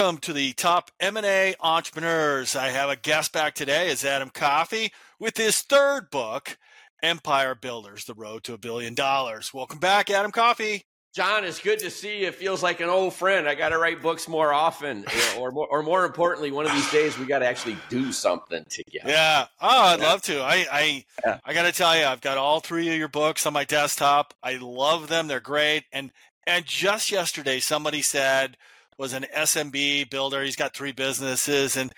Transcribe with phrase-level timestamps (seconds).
[0.00, 2.56] Welcome to the top M&A entrepreneurs.
[2.56, 6.56] I have a guest back today is Adam Coffey with his third book,
[7.02, 9.52] Empire Builders: The Road to a Billion Dollars.
[9.52, 10.86] Welcome back, Adam Coffey.
[11.14, 12.28] John, it's good to see you.
[12.28, 13.46] It feels like an old friend.
[13.46, 15.04] I got to write books more often,
[15.38, 18.64] or more, or more importantly, one of these days we got to actually do something
[18.70, 19.10] together.
[19.10, 19.48] Yeah.
[19.60, 20.06] Oh, I'd yeah.
[20.06, 20.40] love to.
[20.40, 21.38] I I, yeah.
[21.44, 24.32] I got to tell you, I've got all three of your books on my desktop.
[24.42, 25.26] I love them.
[25.28, 25.84] They're great.
[25.92, 26.10] And
[26.46, 28.56] and just yesterday, somebody said
[29.00, 30.42] was an SMB builder.
[30.42, 31.90] He's got three businesses and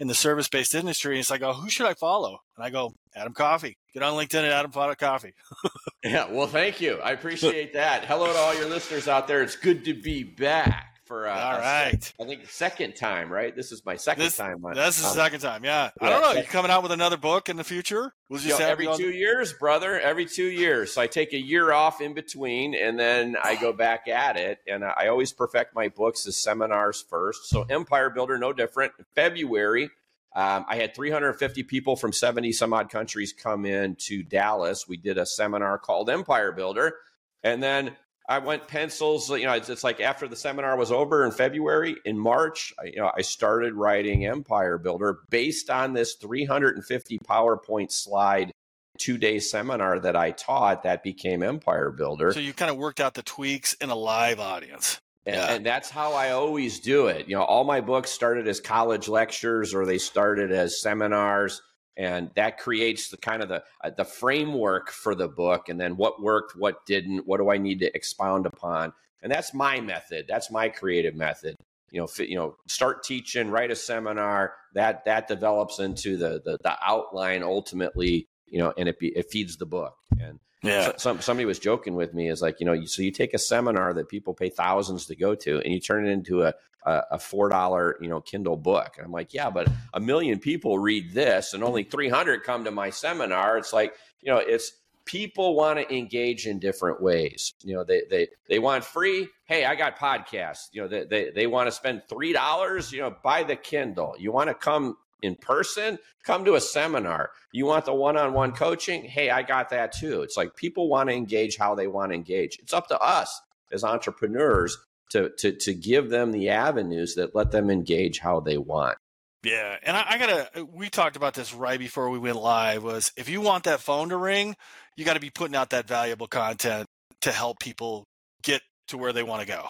[0.00, 1.14] in the service based industry.
[1.14, 2.40] And it's like, oh, who should I follow?
[2.56, 3.78] And I go, Adam Coffey.
[3.94, 5.34] Get on LinkedIn at Adam Coffey.
[6.04, 6.98] yeah, well, thank you.
[6.98, 8.04] I appreciate that.
[8.04, 9.40] Hello to all your listeners out there.
[9.42, 12.12] It's good to be back for uh, all right.
[12.20, 13.56] I think second time, right?
[13.56, 14.64] This is my second this, time.
[14.64, 15.64] On, this is the um, second time.
[15.64, 15.90] Yeah.
[16.00, 16.06] yeah.
[16.06, 16.40] I don't know.
[16.40, 18.14] You coming out with another book in the future?
[18.28, 19.98] We'll just you know, every two years, brother.
[19.98, 20.92] Every two years.
[20.92, 24.58] So I take a year off in between, and then I go back at it.
[24.68, 27.48] And I always perfect my books as seminars first.
[27.48, 28.92] So Empire Builder, no different.
[29.14, 29.90] February.
[30.36, 34.86] Um, I had 350 people from 70 some odd countries come in to Dallas.
[34.86, 36.96] We did a seminar called Empire Builder.
[37.42, 37.96] And then
[38.28, 39.30] I went pencils.
[39.30, 42.86] You know, it's, it's, like after the seminar was over in February, in March, I,
[42.86, 48.52] you know, I started writing Empire Builder based on this 350 PowerPoint slide
[48.98, 52.32] two day seminar that I taught that became Empire Builder.
[52.32, 55.00] So you kind of worked out the tweaks in a live audience.
[55.24, 55.52] And, yeah.
[55.52, 57.28] and that's how I always do it.
[57.28, 61.62] You know, all my books started as college lectures or they started as seminars
[61.98, 65.96] and that creates the kind of the uh, the framework for the book and then
[65.96, 68.92] what worked what didn't what do i need to expound upon?
[69.20, 71.56] And that's my method that's my creative method.
[71.90, 76.56] You know you know start teaching write a seminar that that develops into the the,
[76.62, 79.94] the outline ultimately you know and it be, it feeds the book.
[80.20, 80.86] And yeah.
[80.86, 83.38] So, some, somebody was joking with me is like, you know, so you take a
[83.38, 87.02] seminar that people pay thousands to go to and you turn it into a, a,
[87.12, 88.94] a $4, you know, Kindle book.
[88.96, 92.70] And I'm like, yeah, but a million people read this and only 300 come to
[92.70, 93.58] my seminar.
[93.58, 94.72] It's like, you know, it's
[95.04, 97.54] people want to engage in different ways.
[97.62, 99.28] You know, they, they, they want free.
[99.46, 100.68] Hey, I got podcasts.
[100.72, 104.14] You know, they, they, they want to spend $3, you know, buy the Kindle.
[104.18, 107.30] You want to come in person, come to a seminar.
[107.52, 109.04] You want the one on one coaching?
[109.04, 110.22] Hey, I got that too.
[110.22, 112.58] It's like people want to engage how they want to engage.
[112.60, 113.40] It's up to us
[113.72, 114.78] as entrepreneurs
[115.10, 118.98] to, to, to give them the avenues that let them engage how they want.
[119.44, 120.66] Yeah, and I, I, gotta.
[120.72, 122.82] We talked about this right before we went live.
[122.82, 124.56] Was if you want that phone to ring,
[124.96, 126.86] you got to be putting out that valuable content
[127.20, 128.04] to help people
[128.42, 129.68] get to where they want to go.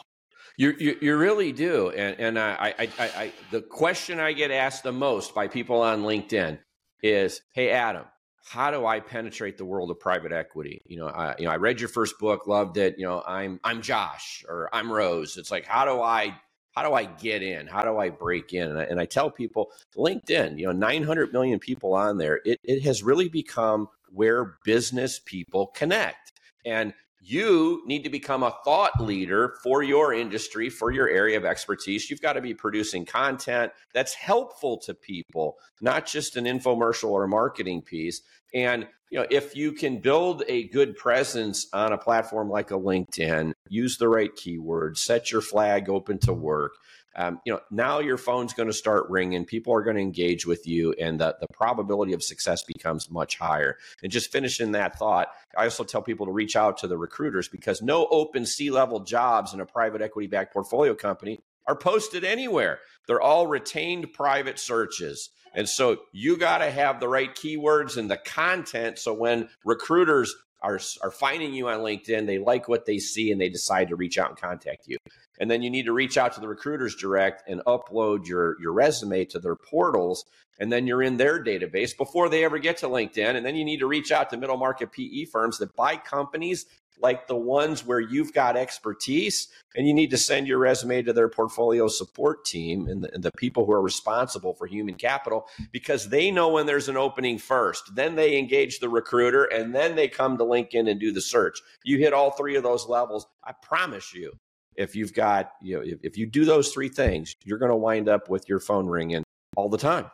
[0.59, 4.51] You, you, you really do, and and I, I, I, I the question I get
[4.51, 6.59] asked the most by people on LinkedIn
[7.01, 8.05] is, "Hey Adam,
[8.45, 10.83] how do I penetrate the world of private equity?
[10.87, 12.99] You know, I, you know, I read your first book, loved it.
[12.99, 15.37] You know, I'm I'm Josh or I'm Rose.
[15.37, 16.35] It's like, how do I
[16.75, 17.69] how do I get in?
[17.69, 18.71] How do I break in?
[18.71, 22.41] And I, and I tell people, LinkedIn, you know, 900 million people on there.
[22.45, 26.33] It it has really become where business people connect.
[26.65, 31.45] And you need to become a thought leader for your industry, for your area of
[31.45, 32.11] expertise.
[32.11, 37.25] You've got to be producing content that's helpful to people, not just an infomercial or
[37.25, 38.23] a marketing piece.
[38.55, 42.75] And you know, if you can build a good presence on a platform like a
[42.75, 46.73] LinkedIn, use the right keywords, set your flag open to work,
[47.17, 49.45] um, you know, now your phone's going to start ringing.
[49.45, 53.39] People are going to engage with you, and the, the probability of success becomes much
[53.39, 53.77] higher.
[54.03, 57.49] And just finishing that thought, I also tell people to reach out to the recruiters
[57.49, 62.25] because no open C level jobs in a private equity backed portfolio company are posted
[62.25, 62.81] anywhere.
[63.07, 65.31] They're all retained private searches.
[65.55, 68.99] And so you got to have the right keywords and the content.
[68.99, 73.41] So when recruiters are, are finding you on LinkedIn, they like what they see and
[73.41, 74.99] they decide to reach out and contact you.
[75.41, 78.73] And then you need to reach out to the recruiters direct and upload your your
[78.73, 80.25] resume to their portals
[80.59, 83.37] and then you're in their database before they ever get to linkedin.
[83.37, 86.67] And then you need to reach out to middle market pe firms that buy companies
[87.01, 91.13] like the ones where you've got expertise and you need to send your resume to
[91.13, 95.47] their portfolio support team and the, and the, people who are responsible for human capital
[95.71, 99.95] because they know when there's an opening first then they engage the recruiter and then
[99.95, 103.27] they come to linkedin and do the search you hit all three of those levels
[103.45, 104.33] i promise you
[104.79, 107.77] if you've got, you know, if, if you do those three things, you're going to
[107.77, 109.25] wind up with your phone ringing
[109.57, 110.09] all the time.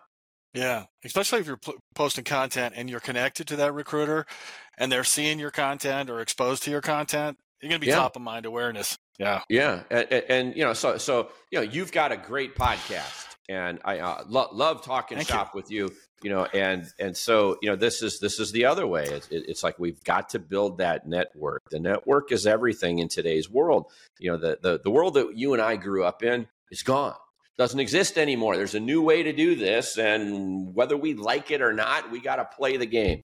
[0.54, 4.24] Yeah, especially if you're p- posting content and you're connected to that recruiter
[4.78, 7.96] and they're seeing your content or exposed to your content, you're going to be yeah.
[7.96, 8.96] top of mind awareness.
[9.18, 9.42] Yeah.
[9.48, 9.82] Yeah.
[9.90, 13.98] And, and, you know, so, so, you know, you've got a great podcast and I
[13.98, 15.58] uh, lo- love talking Thank shop you.
[15.58, 15.90] with you.
[16.22, 19.04] You know, and and so you know, this is this is the other way.
[19.04, 21.62] It's, it's like we've got to build that network.
[21.70, 23.86] The network is everything in today's world.
[24.18, 27.14] You know, the the the world that you and I grew up in is gone.
[27.56, 28.56] Doesn't exist anymore.
[28.56, 32.20] There's a new way to do this, and whether we like it or not, we
[32.20, 33.22] got to play the game.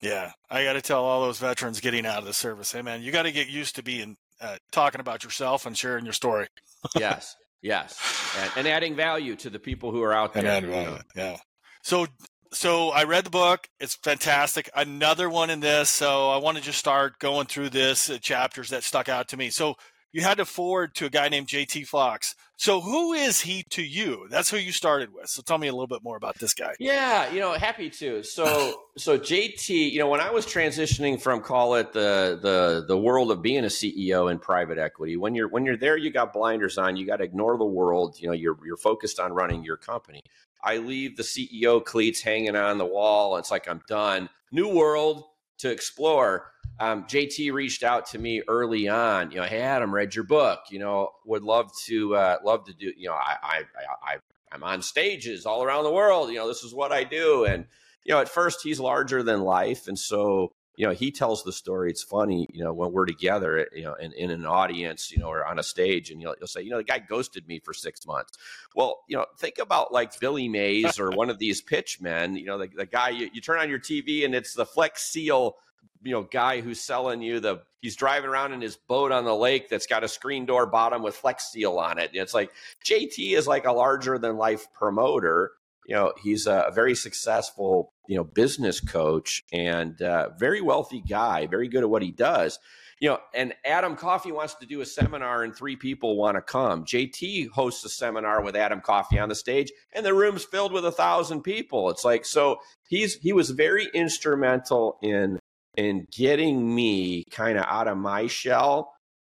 [0.00, 3.02] Yeah, I got to tell all those veterans getting out of the service, hey man,
[3.02, 6.46] you got to get used to being uh, talking about yourself and sharing your story.
[6.98, 8.00] yes, yes,
[8.38, 10.46] and, and, adding value to the people who are out there.
[10.46, 11.38] And value, yeah.
[11.82, 12.06] So,
[12.52, 13.68] so I read the book.
[13.80, 14.70] It's fantastic.
[14.74, 15.90] Another one in this.
[15.90, 19.36] So I want to just start going through this uh, chapters that stuck out to
[19.36, 19.50] me.
[19.50, 19.74] So
[20.12, 22.34] you had to forward to a guy named JT Fox.
[22.58, 24.26] So who is he to you?
[24.30, 25.28] That's who you started with.
[25.28, 26.74] So tell me a little bit more about this guy.
[26.80, 28.24] Yeah, you know, happy to.
[28.24, 32.98] So so JT, you know, when I was transitioning from call it the the the
[32.98, 36.32] world of being a CEO in private equity, when you're when you're there, you got
[36.32, 36.96] blinders on.
[36.96, 38.16] You got to ignore the world.
[38.18, 40.24] You know, you're you're focused on running your company.
[40.60, 43.36] I leave the CEO cleats hanging on the wall.
[43.36, 44.28] It's like I'm done.
[44.50, 45.22] New world
[45.58, 49.30] to explore um, JT reached out to me early on.
[49.30, 50.60] You know, hey Adam, read your book.
[50.70, 52.92] You know, would love to uh, love to do.
[52.96, 53.62] You know, I, I
[54.02, 54.16] I
[54.52, 56.30] I'm on stages all around the world.
[56.30, 57.44] You know, this is what I do.
[57.44, 57.66] And
[58.04, 61.52] you know, at first he's larger than life, and so you know he tells the
[61.52, 61.90] story.
[61.90, 65.18] It's funny, you know, when we're together, eh, you know, in, in an audience, you
[65.18, 67.58] know, or on a stage, and you'll, you'll say, you know, the guy ghosted me
[67.58, 68.38] for six months.
[68.76, 72.36] Well, you know, think about like Billy Mays or one of these pitch men.
[72.36, 75.02] You know, the, the guy you, you turn on your TV and it's the Flex
[75.02, 75.56] Seal
[76.04, 79.34] you know guy who's selling you the he's driving around in his boat on the
[79.34, 82.10] lake that's got a screen door bottom with flex seal on it.
[82.14, 82.50] It's like
[82.84, 85.52] JT is like a larger than life promoter.
[85.88, 91.46] You know, he's a very successful you know business coach and uh, very wealthy guy,
[91.46, 92.58] very good at what he does.
[93.00, 96.42] You know, and Adam Coffey wants to do a seminar and three people want to
[96.42, 96.84] come.
[96.84, 100.84] JT hosts a seminar with Adam Coffey on the stage and the room's filled with
[100.84, 101.90] a thousand people.
[101.90, 102.58] It's like so
[102.88, 105.38] he's he was very instrumental in
[105.76, 108.92] in getting me kind of out of my shell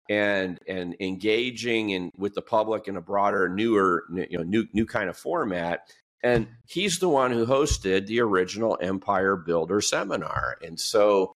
[0.10, 4.86] and and engaging in with the public in a broader newer you know new new
[4.86, 5.88] kind of format
[6.24, 10.58] and he's the one who hosted the original empire builder seminar.
[10.64, 11.34] And so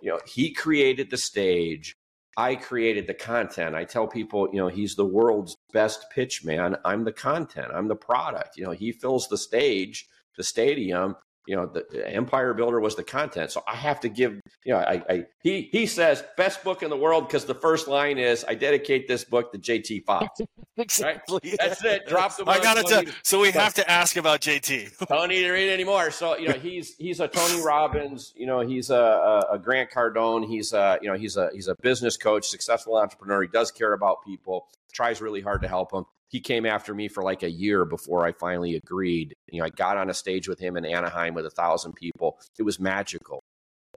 [0.00, 1.94] you know he created the stage.
[2.36, 3.74] I created the content.
[3.74, 6.76] I tell people you know he's the world's best pitch man.
[6.84, 7.72] I'm the content.
[7.74, 8.56] I'm the product.
[8.56, 11.16] You know he fills the stage the stadium
[11.48, 13.50] you know the empire builder was the content.
[13.50, 16.90] So i have to give you know i, I he he says best book in
[16.90, 20.40] the world because the first line is i dedicate this book to jt fox.
[20.80, 21.40] Exactly.
[21.42, 21.56] Right?
[21.58, 22.06] that's it.
[22.06, 25.50] Drop the i gotta tell so we have to ask about jt don't need to
[25.50, 26.12] read anymore.
[26.12, 30.46] So you know he's he's a tony robbins you know he's a, a, grant cardone.
[30.46, 33.42] He's a you know he's a he's a business coach successful entrepreneur.
[33.42, 37.08] He does care about people tries really hard to help them he came after me
[37.08, 39.34] for like a year before I finally agreed.
[39.50, 42.38] You know, I got on a stage with him in Anaheim with a thousand people.
[42.58, 43.42] It was magical.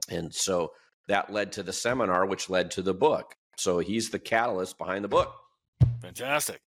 [0.08, 0.72] And so
[1.08, 3.34] that led to the seminar, which led to the book.
[3.56, 5.34] So he's the catalyst behind the book.
[6.00, 6.60] Fantastic.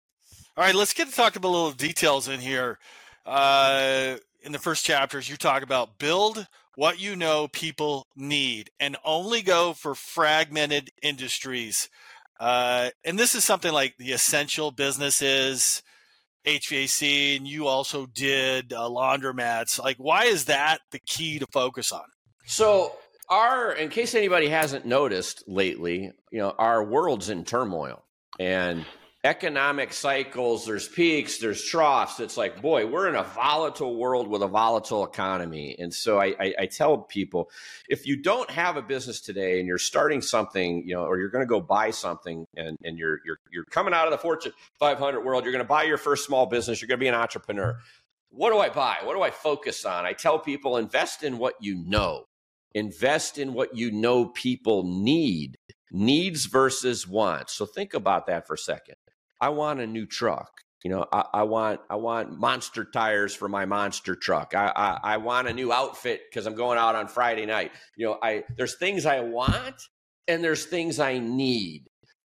[0.56, 2.78] All right, let's get to talk about a little details in here.
[3.26, 6.46] Uh, in the first chapters, you talk about build
[6.76, 11.88] what you know people need and only go for fragmented industries.
[12.38, 15.82] Uh, and this is something like the essential businesses,
[16.46, 19.78] HVAC, and you also did uh, laundromats.
[19.78, 22.04] Like, why is that the key to focus on?
[22.46, 22.92] So,
[23.28, 28.04] our, in case anybody hasn't noticed lately, you know, our world's in turmoil.
[28.38, 28.84] And
[29.24, 32.20] economic cycles, there's peaks, there's troughs.
[32.20, 35.74] It's like, boy, we're in a volatile world with a volatile economy.
[35.78, 37.50] And so I, I, I, tell people
[37.88, 41.30] if you don't have a business today and you're starting something, you know, or you're
[41.30, 44.52] going to go buy something and, and you're, you're, you're coming out of the Fortune
[44.78, 47.14] 500 world, you're going to buy your first small business, you're going to be an
[47.14, 47.78] entrepreneur.
[48.28, 48.96] What do I buy?
[49.04, 50.04] What do I focus on?
[50.04, 52.24] I tell people invest in what you know.
[52.74, 55.56] Invest in what you know people need
[55.92, 57.54] needs versus wants.
[57.54, 58.96] So think about that for a second.
[59.44, 60.62] I want a new truck.
[60.82, 64.54] You know, I, I want I want monster tires for my monster truck.
[64.54, 67.72] I I, I want a new outfit because I'm going out on Friday night.
[67.94, 69.74] You know, I there's things I want
[70.28, 71.82] and there's things I need.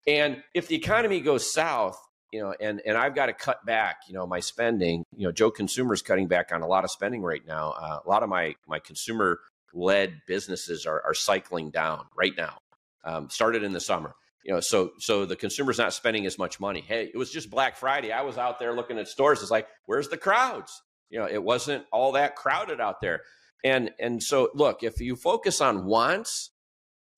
[0.07, 1.99] And if the economy goes south,
[2.33, 5.03] you know, and and I've got to cut back, you know, my spending.
[5.17, 7.73] You know, Joe Consumer's cutting back on a lot of spending right now.
[7.73, 9.41] Uh, a lot of my my consumer
[9.75, 12.59] led businesses are are cycling down right now.
[13.03, 14.15] Um, started in the summer
[14.49, 16.81] you know so so the consumer's not spending as much money.
[16.81, 18.11] Hey it was just black friday.
[18.11, 19.43] I was out there looking at stores.
[19.43, 20.83] It's like where's the crowds?
[21.11, 23.21] You know it wasn't all that crowded out there.
[23.63, 26.51] And and so look if you focus on wants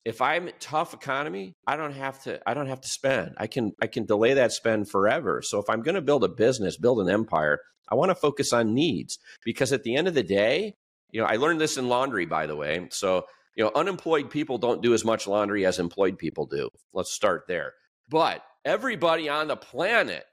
[0.03, 3.35] if i'm tough economy i don't have to i don't have to spend.
[3.37, 5.41] I can i can delay that spend forever.
[5.41, 8.51] So if i'm going to build a business build an empire i want to focus
[8.51, 9.19] on needs.
[9.45, 10.75] Because at the end of the day
[11.11, 12.87] you know i learned this in laundry by the way.
[12.91, 16.69] So you know, unemployed people don't do as much laundry as employed people do.
[16.93, 17.73] Let's start there.
[18.09, 20.23] But everybody on the planet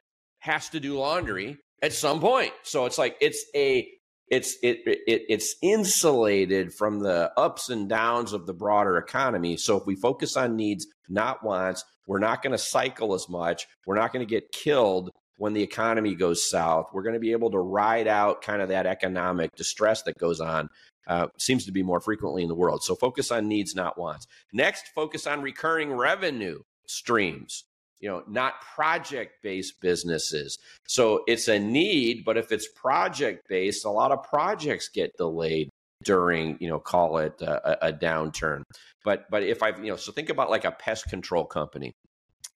[0.41, 2.53] has to do laundry at some point.
[2.63, 3.89] So it's like it's a
[4.31, 9.57] it's it, it it's insulated from the ups and downs of the broader economy.
[9.57, 13.67] So if we focus on needs, not wants, we're not going to cycle as much.
[13.87, 16.91] We're not going to get killed when the economy goes south.
[16.93, 20.41] We're going to be able to ride out kind of that economic distress that goes
[20.41, 20.69] on.
[21.07, 22.85] Uh, seems to be more frequently in the world.
[22.85, 24.27] So focus on needs, not wants.
[24.53, 27.65] Next, focus on recurring revenue streams
[28.01, 33.85] you know not project based businesses so it's a need but if it's project based
[33.85, 35.69] a lot of projects get delayed
[36.03, 38.63] during you know call it a, a downturn
[39.05, 41.93] but but if i you know so think about like a pest control company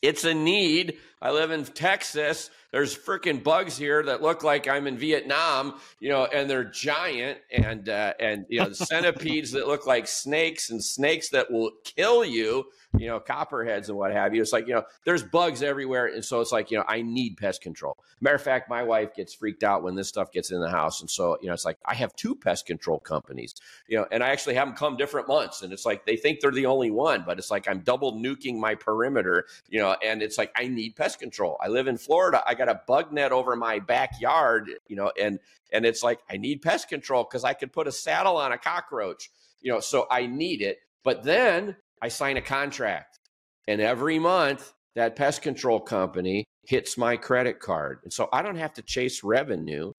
[0.02, 0.98] it's a need.
[1.22, 2.50] I live in Texas.
[2.72, 7.38] There's freaking bugs here that look like I'm in Vietnam, you know, and they're giant
[7.50, 12.24] and uh, and you know centipedes that look like snakes and snakes that will kill
[12.24, 12.66] you
[12.98, 14.42] you know, copperheads and what have you.
[14.42, 16.06] It's like, you know, there's bugs everywhere.
[16.06, 17.96] And so it's like, you know, I need pest control.
[18.20, 21.00] Matter of fact, my wife gets freaked out when this stuff gets in the house.
[21.00, 23.54] And so, you know, it's like, I have two pest control companies,
[23.88, 25.62] you know, and I actually have them come different months.
[25.62, 28.58] And it's like, they think they're the only one, but it's like, I'm double nuking
[28.58, 31.56] my perimeter, you know, and it's like, I need pest control.
[31.60, 32.42] I live in Florida.
[32.46, 35.38] I got a bug net over my backyard, you know, and,
[35.72, 38.58] and it's like, I need pest control because I could put a saddle on a
[38.58, 40.78] cockroach, you know, so I need it.
[41.04, 43.18] But then I sign a contract,
[43.66, 48.00] and every month that pest control company hits my credit card.
[48.04, 49.92] And so I don't have to chase revenue.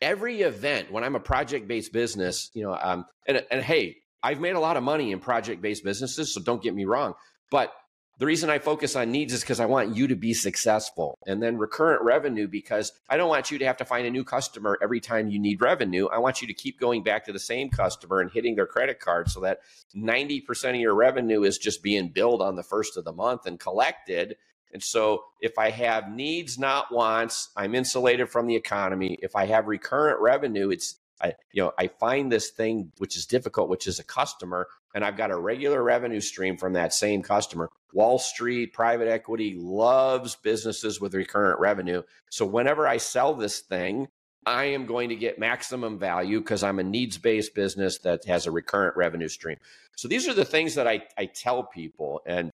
[0.00, 4.40] Every event, when I'm a project based business, you know, um, and, and hey, I've
[4.40, 7.14] made a lot of money in project based businesses, so don't get me wrong.
[7.50, 7.72] But
[8.18, 11.18] the reason I focus on needs is because I want you to be successful.
[11.26, 14.22] And then recurrent revenue, because I don't want you to have to find a new
[14.22, 16.06] customer every time you need revenue.
[16.06, 19.00] I want you to keep going back to the same customer and hitting their credit
[19.00, 19.60] card so that
[19.96, 23.58] 90% of your revenue is just being billed on the first of the month and
[23.58, 24.36] collected.
[24.72, 29.18] And so if I have needs, not wants, I'm insulated from the economy.
[29.22, 33.26] If I have recurrent revenue, it's I, you know, I find this thing which is
[33.26, 37.22] difficult, which is a customer, and I've got a regular revenue stream from that same
[37.22, 37.70] customer.
[37.92, 42.02] Wall Street, private equity loves businesses with recurrent revenue.
[42.30, 44.08] So whenever I sell this thing,
[44.46, 48.46] I am going to get maximum value because I'm a needs based business that has
[48.46, 49.56] a recurrent revenue stream.
[49.96, 52.20] So these are the things that I, I tell people.
[52.26, 52.50] And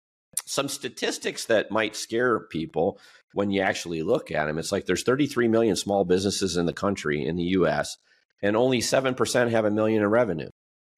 [0.45, 2.99] some statistics that might scare people
[3.33, 4.59] when you actually look at them.
[4.59, 7.97] It's like there's 33 million small businesses in the country in the US
[8.43, 10.49] and only 7% have a million in revenue.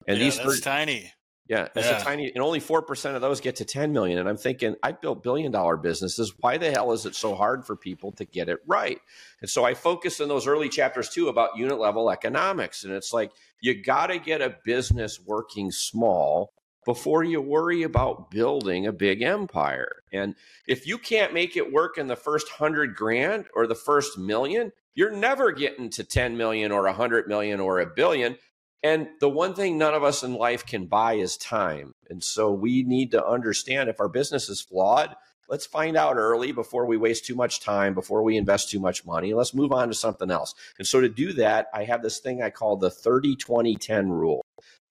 [0.07, 1.13] And yeah, these that's tiny.
[1.51, 1.99] Yeah, that's yeah.
[1.99, 4.21] a tiny, and only four percent of those get to ten million.
[4.21, 6.33] And I'm thinking, I built billion dollar businesses.
[6.39, 9.01] Why the hell is it so hard for people to get it right?
[9.41, 12.85] And so I focus in those early chapters too about unit level economics.
[12.85, 16.53] And it's like you got to get a business working small
[16.85, 20.05] before you worry about building a big empire.
[20.13, 20.37] And
[20.69, 24.71] if you can't make it work in the first hundred grand or the first million,
[24.95, 28.37] you're never getting to 10 million or 100 million or a billion.
[28.83, 31.95] And the one thing none of us in life can buy is time.
[32.09, 35.15] And so we need to understand if our business is flawed,
[35.49, 39.05] let's find out early before we waste too much time, before we invest too much
[39.05, 39.35] money.
[39.35, 40.55] Let's move on to something else.
[40.79, 44.09] And so to do that, I have this thing I call the 30 20 10
[44.11, 44.45] rule.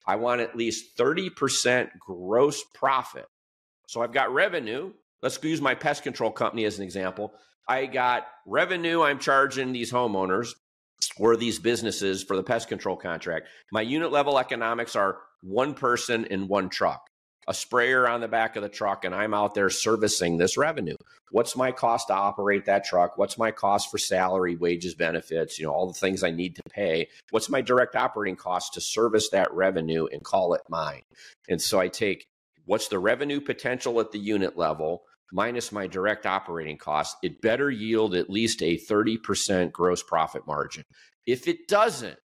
[0.05, 3.25] I want at least 30% gross profit.
[3.87, 4.93] So I've got revenue.
[5.21, 7.33] Let's use my pest control company as an example.
[7.69, 10.55] I got revenue I'm charging these homeowners
[11.17, 13.47] or these businesses for the pest control contract.
[13.71, 17.07] My unit level economics are one person in one truck,
[17.47, 20.95] a sprayer on the back of the truck, and I'm out there servicing this revenue.
[21.29, 23.19] What's my cost to operate that truck?
[23.19, 26.63] What's my cost for salary, wages, benefits, you know, all the things I need to
[26.71, 27.07] pay?
[27.29, 31.03] What's my direct operating cost to service that revenue and call it mine?
[31.47, 32.25] And so I take
[32.65, 35.03] what's the revenue potential at the unit level?
[35.31, 40.83] Minus my direct operating costs, it better yield at least a 30% gross profit margin.
[41.25, 42.17] If it doesn't,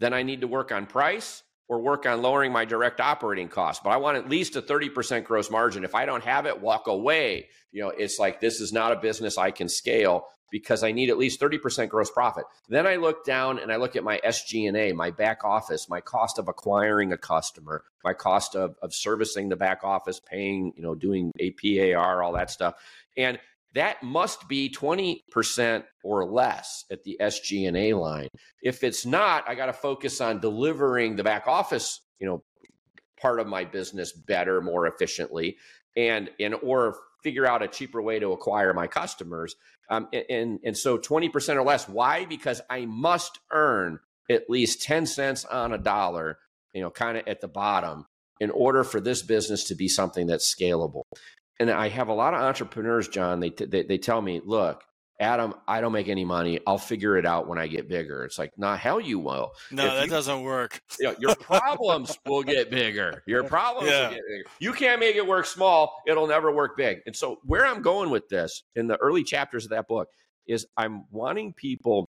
[0.00, 3.80] then I need to work on price or work on lowering my direct operating costs.
[3.82, 5.84] But I want at least a 30% gross margin.
[5.84, 7.48] If I don't have it, walk away.
[7.70, 11.10] You know, it's like this is not a business I can scale because I need
[11.10, 12.44] at least 30% gross profit.
[12.68, 16.38] Then I look down and I look at my SG&A, my back office, my cost
[16.38, 20.94] of acquiring a customer, my cost of, of servicing the back office, paying, you know,
[20.94, 22.74] doing APAR, all that stuff.
[23.16, 23.40] And
[23.74, 28.28] that must be 20% or less at the SG&A line.
[28.62, 32.44] If it's not, I got to focus on delivering the back office, you know,
[33.18, 35.56] part of my business better, more efficiently
[35.96, 39.54] and and or figure out a cheaper way to acquire my customers.
[39.90, 41.88] Um, and, and so 20% or less.
[41.88, 42.24] Why?
[42.24, 43.98] Because I must earn
[44.30, 46.38] at least 10 cents on a dollar,
[46.72, 48.06] you know, kind of at the bottom
[48.40, 51.02] in order for this business to be something that's scalable.
[51.60, 54.82] And I have a lot of entrepreneurs, John, they, they, they tell me, look,
[55.20, 56.58] Adam, I don't make any money.
[56.66, 58.24] I'll figure it out when I get bigger.
[58.24, 59.52] It's like, nah, hell you will.
[59.70, 60.80] No, if that you, doesn't work.
[60.98, 63.22] You know, your problems will get bigger.
[63.26, 64.08] Your problems yeah.
[64.08, 64.44] will get bigger.
[64.60, 66.02] You can't make it work small.
[66.06, 67.00] It'll never work big.
[67.06, 70.08] And so where I'm going with this in the early chapters of that book
[70.46, 72.08] is I'm wanting people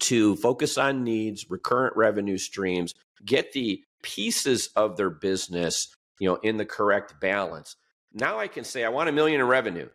[0.00, 6.36] to focus on needs, recurrent revenue streams, get the pieces of their business, you know,
[6.36, 7.76] in the correct balance.
[8.12, 9.88] Now I can say I want a million in revenue.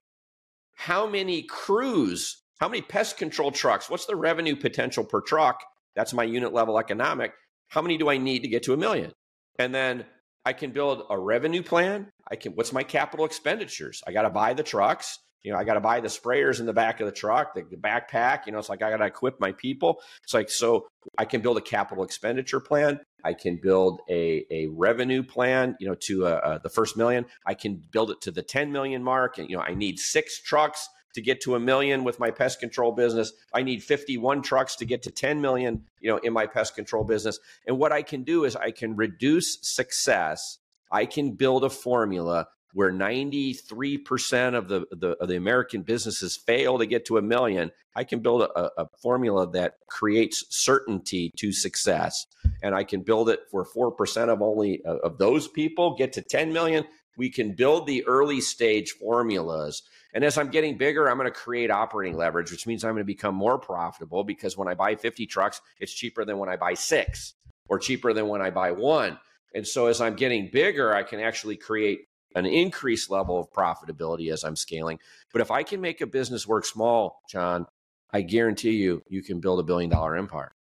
[0.76, 3.90] How many crews, how many pest control trucks?
[3.90, 5.60] What's the revenue potential per truck?
[5.96, 7.34] That's my unit level economic.
[7.68, 9.12] How many do I need to get to a million?
[9.60, 10.06] And then
[10.46, 12.10] I can build a revenue plan.
[12.30, 14.02] I can what's my capital expenditures?
[14.08, 15.20] I got to buy the trucks.
[15.44, 17.64] You know, I got to buy the sprayers in the back of the truck, the,
[17.70, 18.46] the backpack.
[18.46, 20.02] You know, it's like I got to equip my people.
[20.24, 20.88] It's like so
[21.18, 23.00] I can build a capital expenditure plan.
[23.24, 25.76] I can build a, a revenue plan.
[25.80, 27.26] You know, to uh, uh, the first million.
[27.46, 29.38] I can build it to the ten million mark.
[29.38, 32.60] And you know, I need six trucks to get to a million with my pest
[32.60, 33.34] control business.
[33.54, 37.04] I need 51 trucks to get to 10 million, you know, in my pest control
[37.04, 37.40] business.
[37.68, 40.58] And what I can do is I can reduce success.
[40.92, 46.80] I can build a formula where 93% of the, the, of the American businesses fail
[46.80, 51.52] to get to a million, I can build a, a, formula that creates certainty to
[51.52, 52.26] success.
[52.64, 56.22] And I can build it for 4% of only uh, of those people get to
[56.22, 56.86] 10 million.
[57.16, 59.84] We can build the early stage formulas.
[60.16, 63.02] And as I'm getting bigger, I'm going to create operating leverage, which means I'm going
[63.02, 66.56] to become more profitable because when I buy 50 trucks, it's cheaper than when I
[66.56, 67.34] buy six
[67.68, 69.20] or cheaper than when I buy one.
[69.54, 74.32] And so as I'm getting bigger, I can actually create an increased level of profitability
[74.32, 75.00] as I'm scaling.
[75.32, 77.68] But if I can make a business work small, John,
[78.12, 80.54] I guarantee you, you can build a billion dollar empire.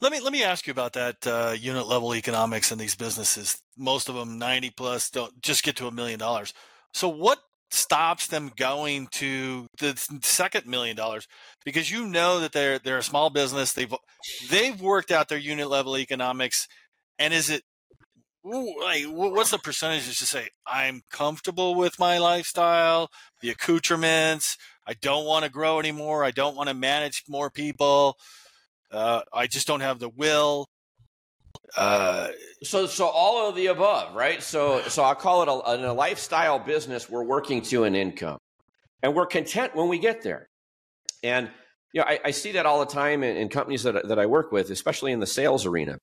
[0.00, 3.62] Let me let me ask you about that uh, unit level economics in these businesses.
[3.76, 6.52] Most of them, ninety plus, don't just get to a million dollars.
[6.92, 7.38] So what
[7.70, 11.26] stops them going to the second million dollars?
[11.64, 13.72] Because you know that they're they're a small business.
[13.72, 13.94] They've
[14.50, 16.68] they've worked out their unit level economics,
[17.18, 17.62] and is it
[18.44, 25.24] like what's the percentage to say i'm comfortable with my lifestyle the accoutrements i don't
[25.24, 28.18] want to grow anymore i don't want to manage more people
[28.90, 30.68] uh, i just don't have the will
[31.76, 32.28] uh,
[32.62, 34.42] so so all of the above right?
[34.42, 38.38] So so i'll call it a, a lifestyle business we're working to an income
[39.02, 40.48] and we're content when we get there.
[41.22, 41.50] And
[41.94, 44.26] you know i, I see that all the time in, in companies that, that i
[44.26, 45.98] work with especially in the sales arena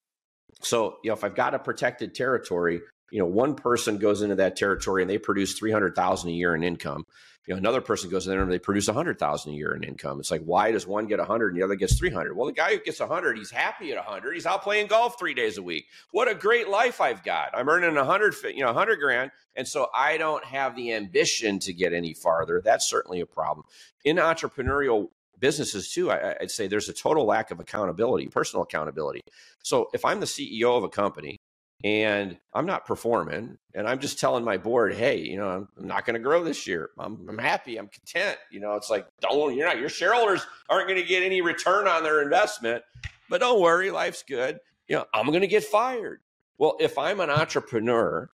[0.61, 4.35] so, you know, if I've got a protected territory, you know, one person goes into
[4.35, 7.05] that territory and they produce 300,000 a year in income.
[7.47, 10.19] You know, another person goes in there and they produce 100,000 a year in income.
[10.19, 12.37] It's like, why does one get 100 and the other gets 300?
[12.37, 14.33] Well, the guy who gets 100, he's happy at 100.
[14.35, 15.87] He's out playing golf three days a week.
[16.11, 17.49] What a great life I've got.
[17.53, 19.31] I'm earning 100, you know, 100 grand.
[19.55, 22.61] And so I don't have the ambition to get any farther.
[22.63, 23.65] That's certainly a problem.
[24.05, 25.09] In entrepreneurial
[25.41, 29.21] businesses too, I, would say there's a total lack of accountability, personal accountability.
[29.63, 31.37] So if I'm the CEO of a company
[31.83, 35.87] and I'm not performing and I'm just telling my board, hey, you know, I'm, I'm
[35.87, 36.91] not going to grow this year.
[36.97, 37.77] I'm, I'm, happy.
[37.77, 38.37] I'm content.
[38.51, 41.87] You know, it's like, don't, you're not, your shareholders aren't going to get any return
[41.87, 42.83] on their investment,
[43.29, 44.59] but don't worry, life's good.
[44.87, 46.21] You know, I'm going to get fired.
[46.57, 48.29] Well, if I'm an entrepreneur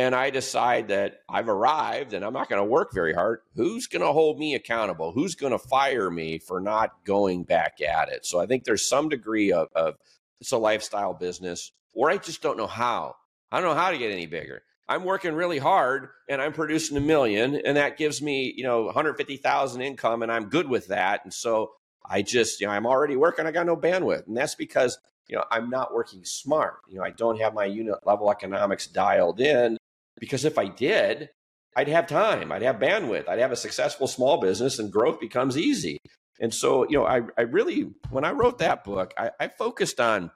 [0.00, 3.86] and I decide that I've arrived and I'm not going to work very hard, who's
[3.86, 5.12] going to hold me accountable?
[5.12, 8.24] Who's going to fire me for not going back at it?
[8.24, 9.96] So I think there's some degree of, of
[10.40, 13.16] it's a lifestyle business, or I just don't know how.
[13.52, 14.62] I don't know how to get any bigger.
[14.88, 18.84] I'm working really hard and I'm producing a million, and that gives me, you know,
[18.84, 21.24] 150,000 income, and I'm good with that.
[21.24, 21.72] And so
[22.08, 23.44] I just, you know, I'm already working.
[23.44, 26.78] I got no bandwidth, and that's because you know I'm not working smart.
[26.88, 29.76] You know, I don't have my unit level economics dialed in
[30.20, 31.30] because if I did,
[31.76, 35.56] I'd have time, I'd have bandwidth, I'd have a successful small business, and growth becomes
[35.56, 35.98] easy.
[36.40, 40.00] And so, you know, I, I really, when I wrote that book, I, I focused
[40.00, 40.30] on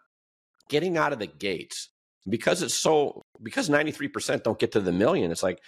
[0.69, 1.91] getting out of the gates
[2.29, 5.31] because it's so, because 93% don't get to the million.
[5.31, 5.61] It's like,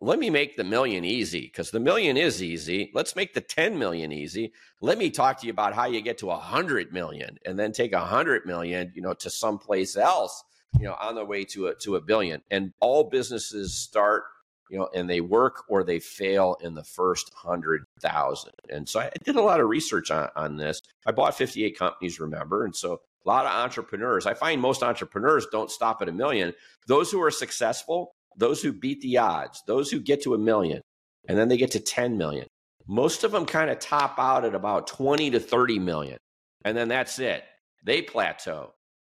[0.00, 2.90] let me make the million easy because the million is easy.
[2.94, 4.52] Let's make the 10 million easy.
[4.80, 7.72] Let me talk to you about how you get to a hundred million and then
[7.72, 10.44] take a hundred million, you know, to someplace else
[10.78, 12.42] you know, on the way to a to a billion.
[12.50, 14.24] And all businesses start,
[14.70, 18.52] you know, and they work or they fail in the first hundred thousand.
[18.68, 20.80] And so I did a lot of research on, on this.
[21.06, 24.26] I bought 58 companies, remember, and so a lot of entrepreneurs.
[24.26, 26.54] I find most entrepreneurs don't stop at a million.
[26.86, 30.82] Those who are successful, those who beat the odds, those who get to a million,
[31.28, 32.46] and then they get to 10 million.
[32.86, 36.18] Most of them kind of top out at about 20 to 30 million.
[36.64, 37.44] And then that's it.
[37.84, 38.72] They plateau.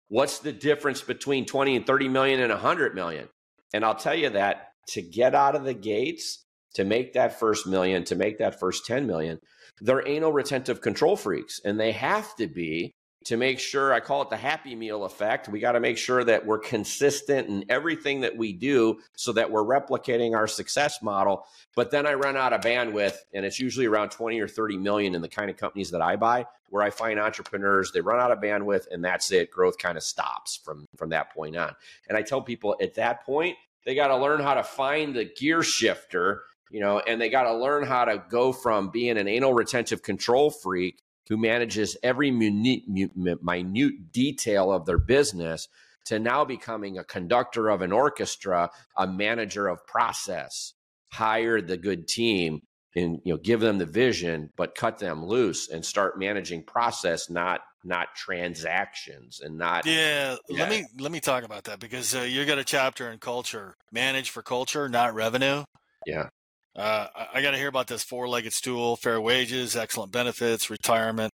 [0.09, 3.29] What's the difference between 20 and 30 million and 100 million?
[3.75, 7.67] And I'll tell you that to get out of the gates, to make that first
[7.67, 9.39] million, to make that first 10 million,
[9.81, 12.95] they're anal retentive control freaks and they have to be
[13.27, 15.49] to make sure I call it the happy meal effect.
[15.49, 19.51] We got to make sure that we're consistent in everything that we do so that
[19.51, 21.45] we're replicating our success model.
[21.75, 25.17] But then I run out of bandwidth and it's usually around 20 or 30 million
[25.17, 28.31] in the kind of companies that I buy where I find entrepreneurs they run out
[28.31, 31.75] of bandwidth and that's it growth kind of stops from from that point on.
[32.09, 35.25] And I tell people at that point they got to learn how to find the
[35.25, 39.29] gear shifter you know, and they got to learn how to go from being an
[39.29, 45.69] anal retentive control freak who manages every minute, minute detail of their business
[46.07, 50.75] to now becoming a conductor of an orchestra, a manager of process,
[51.13, 52.63] hire the good team
[52.95, 57.31] and you know give them the vision but cut them loose and start managing process
[57.31, 60.59] not not transactions and not yeah, yeah.
[60.59, 63.77] let me let me talk about that because uh, you got a chapter in culture
[63.93, 65.63] manage for culture not revenue.
[66.07, 66.29] Yeah
[66.77, 71.33] uh, I got to hear about this four legged stool, fair wages, excellent benefits, retirement,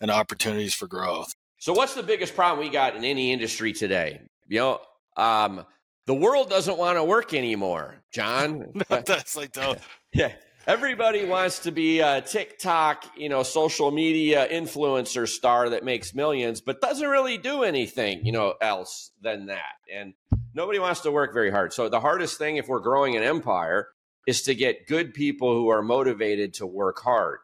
[0.00, 1.32] and opportunities for growth.
[1.58, 4.20] So, what's the biggest problem we got in any industry today?
[4.46, 4.80] You know,
[5.16, 5.66] um,
[6.06, 8.72] the world doesn't want to work anymore, John.
[8.88, 9.78] That's like, the,
[10.14, 10.32] yeah.
[10.66, 16.60] Everybody wants to be a TikTok, you know, social media influencer star that makes millions,
[16.60, 19.76] but doesn't really do anything, you know, else than that.
[19.90, 20.12] And
[20.52, 21.72] nobody wants to work very hard.
[21.72, 23.88] So the hardest thing if we're growing an empire
[24.28, 27.38] is to get good people who are motivated to work hard.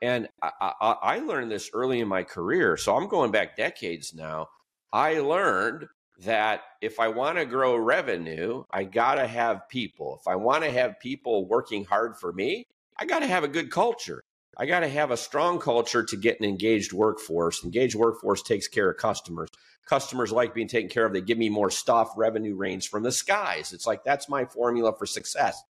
[0.00, 2.78] And I, I, I, learned this early in my career.
[2.78, 4.48] So I'm going back decades now.
[4.90, 5.86] I learned
[6.20, 10.18] that if I want to grow revenue, I got to have people.
[10.18, 12.64] If I want to have people working hard for me,
[12.96, 14.22] I got to have a good culture.
[14.56, 17.62] I got to have a strong culture to get an engaged workforce.
[17.62, 19.50] Engaged workforce takes care of customers.
[19.84, 21.12] Customers like being taken care of.
[21.12, 22.14] They give me more stuff.
[22.16, 23.74] Revenue rains from the skies.
[23.74, 25.62] It's like that's my formula for success.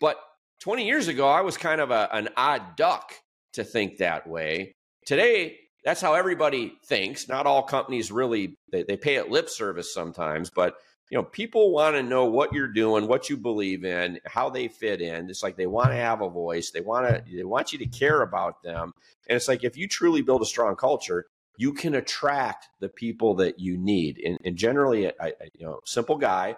[0.00, 0.18] But
[0.60, 3.12] 20 years ago, I was kind of a, an odd duck
[3.54, 4.74] to think that way.
[5.06, 7.28] Today, that's how everybody thinks.
[7.28, 10.76] Not all companies really they, they pay it lip service sometimes, but
[11.10, 14.66] you know, people want to know what you're doing, what you believe in, how they
[14.66, 15.30] fit in.
[15.30, 16.72] It's like they want to have a voice.
[16.72, 18.92] They want to they want you to care about them.
[19.28, 23.34] And it's like if you truly build a strong culture, you can attract the people
[23.36, 24.20] that you need.
[24.24, 26.56] And, and generally, I, I, you know, simple guy.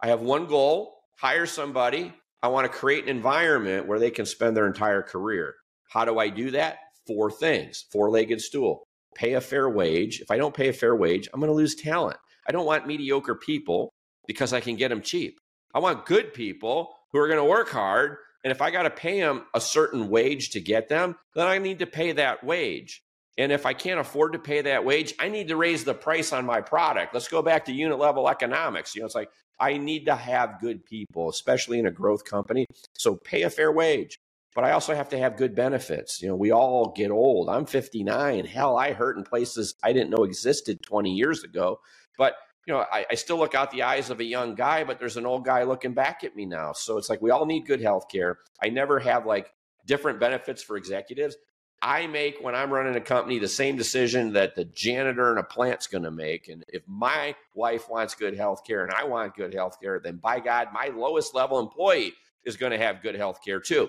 [0.00, 4.26] I have one goal: hire somebody I want to create an environment where they can
[4.26, 5.54] spend their entire career.
[5.88, 6.78] How do I do that?
[7.06, 8.84] Four things four legged stool.
[9.14, 10.20] Pay a fair wage.
[10.20, 12.16] If I don't pay a fair wage, I'm going to lose talent.
[12.48, 13.92] I don't want mediocre people
[14.26, 15.38] because I can get them cheap.
[15.74, 18.16] I want good people who are going to work hard.
[18.44, 21.58] And if I got to pay them a certain wage to get them, then I
[21.58, 23.02] need to pay that wage.
[23.38, 26.32] And if I can't afford to pay that wage, I need to raise the price
[26.32, 27.14] on my product.
[27.14, 28.94] Let's go back to unit level economics.
[28.94, 32.66] You know, it's like I need to have good people, especially in a growth company.
[32.94, 34.18] So pay a fair wage.
[34.54, 36.20] But I also have to have good benefits.
[36.20, 37.48] You know, we all get old.
[37.48, 38.44] I'm 59.
[38.44, 41.80] Hell, I hurt in places I didn't know existed 20 years ago.
[42.18, 42.34] But
[42.66, 45.16] you know, I, I, still look out the eyes of a young guy, but there's
[45.16, 46.72] an old guy looking back at me now.
[46.72, 48.38] So it's like we all need good health care.
[48.62, 49.52] I never have like
[49.84, 51.36] different benefits for executives.
[51.82, 55.42] I make when I'm running a company the same decision that the janitor in a
[55.42, 56.48] plant's going to make.
[56.48, 60.16] And if my wife wants good health care and I want good health care, then
[60.16, 62.14] by God, my lowest level employee
[62.44, 63.88] is going to have good health care too.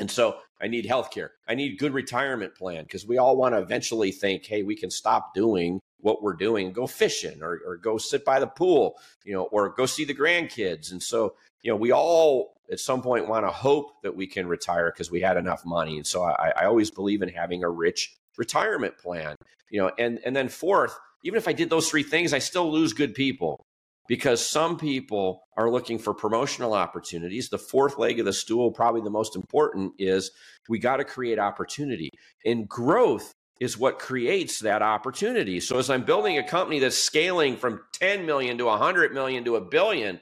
[0.00, 1.32] And so I need health care.
[1.48, 4.90] I need good retirement plan because we all want to eventually think, hey, we can
[4.90, 9.32] stop doing what we're doing, go fishing or, or go sit by the pool, you
[9.32, 10.90] know, or go see the grandkids.
[10.90, 14.46] And so, you know, we all at some point want to hope that we can
[14.46, 15.96] retire because we had enough money.
[15.96, 19.36] And so I, I always believe in having a rich retirement plan,
[19.70, 22.70] you know, and, and then fourth, even if I did those three things, I still
[22.70, 23.64] lose good people
[24.08, 27.48] because some people are looking for promotional opportunities.
[27.48, 30.30] The fourth leg of the stool, probably the most important, is
[30.68, 32.10] we got to create opportunity.
[32.44, 35.60] And growth is what creates that opportunity.
[35.60, 39.56] So as I'm building a company that's scaling from 10 million to 100 million to
[39.56, 40.20] a billion,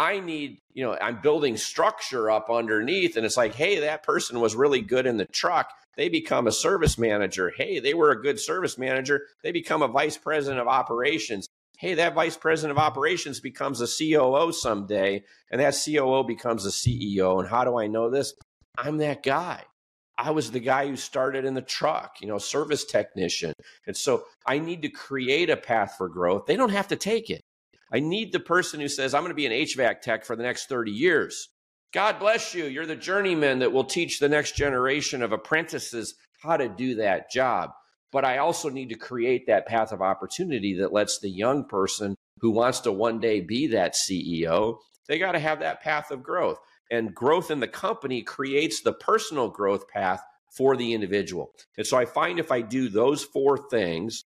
[0.00, 3.18] I need, you know, I'm building structure up underneath.
[3.18, 5.74] And it's like, hey, that person was really good in the truck.
[5.98, 7.52] They become a service manager.
[7.54, 9.26] Hey, they were a good service manager.
[9.42, 11.46] They become a vice president of operations.
[11.76, 16.70] Hey, that vice president of operations becomes a COO someday, and that COO becomes a
[16.70, 17.38] CEO.
[17.38, 18.32] And how do I know this?
[18.78, 19.64] I'm that guy.
[20.16, 23.52] I was the guy who started in the truck, you know, service technician.
[23.86, 26.46] And so I need to create a path for growth.
[26.46, 27.39] They don't have to take it.
[27.92, 30.42] I need the person who says, I'm going to be an HVAC tech for the
[30.42, 31.48] next 30 years.
[31.92, 32.66] God bless you.
[32.66, 37.30] You're the journeyman that will teach the next generation of apprentices how to do that
[37.30, 37.70] job.
[38.12, 42.14] But I also need to create that path of opportunity that lets the young person
[42.40, 46.22] who wants to one day be that CEO, they got to have that path of
[46.22, 46.58] growth.
[46.90, 50.20] and growth in the company creates the personal growth path
[50.56, 51.52] for the individual.
[51.76, 54.24] And so I find if I do those four things,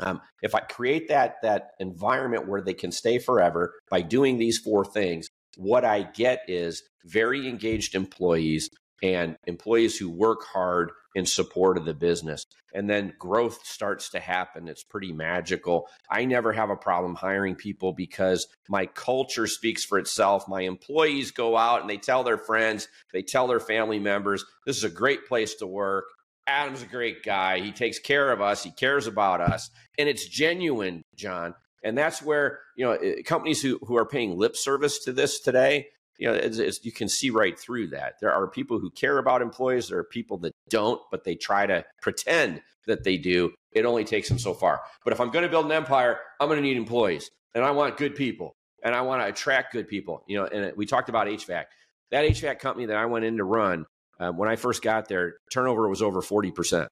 [0.00, 4.58] um, if I create that that environment where they can stay forever by doing these
[4.58, 8.70] four things, what I get is very engaged employees
[9.02, 12.44] and employees who work hard in support of the business.
[12.72, 14.68] And then growth starts to happen.
[14.68, 15.88] It's pretty magical.
[16.08, 20.46] I never have a problem hiring people because my culture speaks for itself.
[20.46, 24.76] My employees go out and they tell their friends, they tell their family members, this
[24.76, 26.04] is a great place to work.
[26.50, 27.60] Adam's a great guy.
[27.60, 28.64] He takes care of us.
[28.64, 29.70] He cares about us.
[29.98, 31.54] And it's genuine, John.
[31.82, 35.40] And that's where, you know, eh, companies who, who are paying lip service to this
[35.40, 35.86] today,
[36.18, 38.14] you know, it's, it's, you can see right through that.
[38.20, 39.88] There are people who care about employees.
[39.88, 43.52] There are people that don't, but they try to pretend that they do.
[43.72, 44.82] It only takes them so far.
[45.04, 47.70] But if I'm going to build an empire, I'm going to need employees, and I
[47.70, 50.24] want good people, and I want to attract good people.
[50.26, 51.64] You know, and we talked about HVAC.
[52.10, 53.86] That HVAC company that I went in to run
[54.20, 56.88] um, when I first got there, turnover was over forty percent,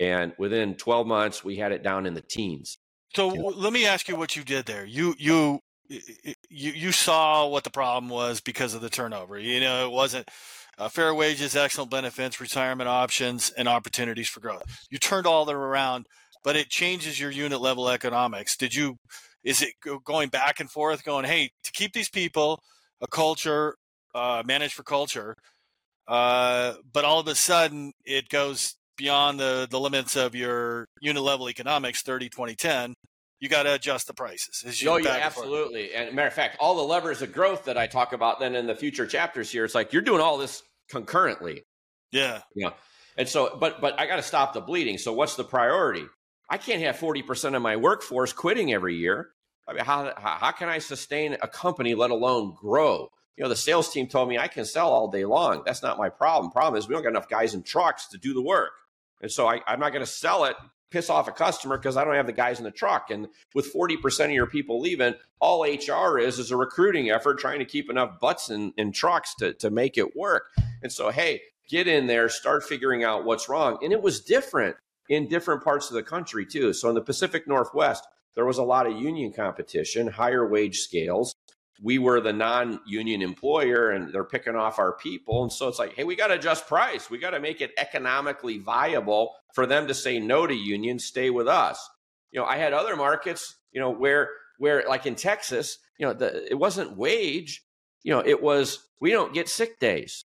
[0.00, 2.78] and within 12 months, we had it down in the teens.
[3.14, 4.84] So let me ask you what you did there.
[4.84, 9.38] You you you you saw what the problem was because of the turnover.
[9.38, 10.28] You know, it wasn't
[10.78, 14.62] uh, fair wages, excellent benefits, retirement options, and opportunities for growth.
[14.90, 16.06] You turned all that around,
[16.42, 18.56] but it changes your unit level economics.
[18.56, 18.96] Did you?
[19.44, 19.70] Is it
[20.04, 22.60] going back and forth, going, hey, to keep these people,
[23.00, 23.74] a culture,
[24.14, 25.34] uh, managed for culture,
[26.08, 31.22] uh, but all of a sudden it goes beyond the, the limits of your unit
[31.22, 32.94] level economics 30 20 10
[33.42, 34.84] you got to adjust the prices.
[34.86, 35.92] Oh, yeah, absolutely.
[35.92, 38.68] And matter of fact, all the levers of growth that I talk about then in
[38.68, 41.64] the future chapters here, it's like you're doing all this concurrently.
[42.12, 42.42] Yeah.
[42.54, 42.70] Yeah.
[43.18, 44.96] And so, but but I got to stop the bleeding.
[44.96, 46.04] So what's the priority?
[46.48, 49.30] I can't have forty percent of my workforce quitting every year.
[49.68, 53.08] I mean, how how can I sustain a company, let alone grow?
[53.36, 55.62] You know, the sales team told me I can sell all day long.
[55.64, 56.52] That's not my problem.
[56.52, 58.72] Problem is we don't got enough guys in trucks to do the work.
[59.20, 60.56] And so I, I'm not going to sell it
[60.92, 63.10] piss off a customer because I don't have the guys in the truck.
[63.10, 67.58] And with 40% of your people leaving, all HR is is a recruiting effort trying
[67.58, 70.44] to keep enough butts in, in trucks to, to make it work.
[70.82, 73.78] And so, hey, get in there, start figuring out what's wrong.
[73.82, 74.76] And it was different
[75.08, 76.72] in different parts of the country, too.
[76.72, 81.34] So in the Pacific Northwest, there was a lot of union competition, higher wage scales
[81.82, 85.42] we were the non-union employer and they're picking off our people.
[85.42, 87.10] And so it's like hey we got to adjust price.
[87.10, 91.30] We got to make it economically viable for them to say no to union stay
[91.30, 91.90] with us.
[92.30, 96.14] You know i had other markets you know where where like in texas you know
[96.14, 97.62] the, it wasn't wage
[98.02, 100.24] you know it was we don't get sick days.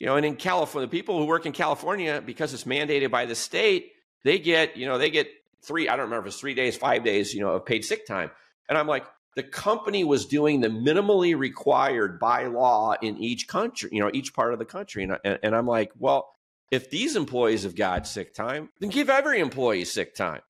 [0.00, 3.26] You know and in california the people who work in california because it's mandated by
[3.26, 3.92] the state
[4.24, 5.28] they get you know they get
[5.62, 8.06] three i don't remember if it's three days five days you know of paid sick
[8.06, 8.30] time.
[8.68, 9.06] And i'm like
[9.36, 14.34] the company was doing the minimally required by law in each country, you know, each
[14.34, 15.04] part of the country.
[15.04, 16.30] And, and, and I'm like, well,
[16.70, 20.40] if these employees have got sick time, then give every employee sick time.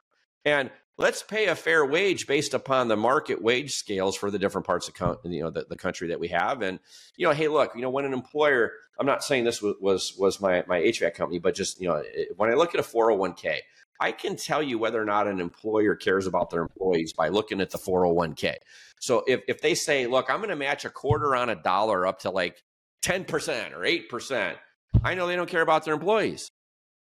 [0.44, 4.66] And let's pay a fair wage based upon the market wage scales for the different
[4.66, 6.78] parts of you know the, the country that we have and
[7.16, 10.14] you know hey look you know when an employer i'm not saying this was was,
[10.18, 12.02] was my my hvac company but just you know
[12.36, 13.58] when i look at a 401k
[14.00, 17.60] I can tell you whether or not an employer cares about their employees by looking
[17.60, 18.54] at the 401k.
[19.00, 22.06] So if, if they say, look, I'm going to match a quarter on a dollar
[22.06, 22.62] up to like
[23.02, 24.56] 10% or 8%,
[25.04, 26.50] I know they don't care about their employees.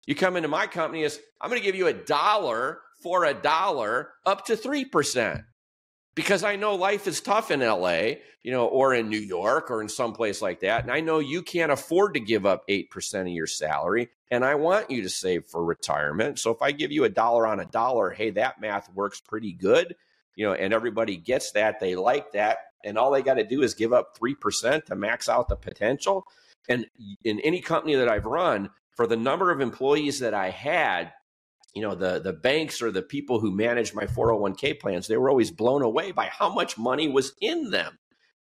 [0.06, 3.34] You come into my company as I'm going to give you a dollar for a
[3.34, 5.44] dollar up to 3%
[6.16, 9.82] because I know life is tough in LA, you know, or in New York or
[9.82, 10.84] in some place like that.
[10.84, 14.10] And I know you can't afford to give up 8% of your salary.
[14.32, 16.40] And I want you to save for retirement.
[16.40, 19.52] So if I give you a dollar on a dollar, hey, that math works pretty
[19.52, 19.96] good,
[20.36, 21.80] you know, and everybody gets that.
[21.80, 22.60] They like that.
[22.84, 26.26] And all they got to do is give up 3% to max out the potential.
[26.70, 26.86] And
[27.24, 31.12] in any company that I've run, for the number of employees that I had,
[31.76, 35.30] you know the the banks or the people who manage my 401k plans they were
[35.30, 38.00] always blown away by how much money was in them.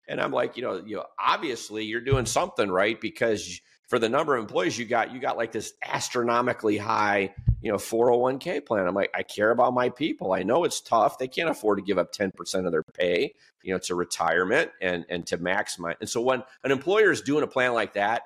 [0.08, 4.10] And i'm like you know you know, obviously you're doing something right because for the
[4.10, 8.86] number of employees you got you got like this astronomically high you know 401k plan.
[8.86, 10.34] I'm like i care about my people.
[10.34, 11.18] I know it's tough.
[11.18, 15.06] They can't afford to give up 10% of their pay you know to retirement and
[15.10, 18.24] and to maximize and so when an employer is doing a plan like that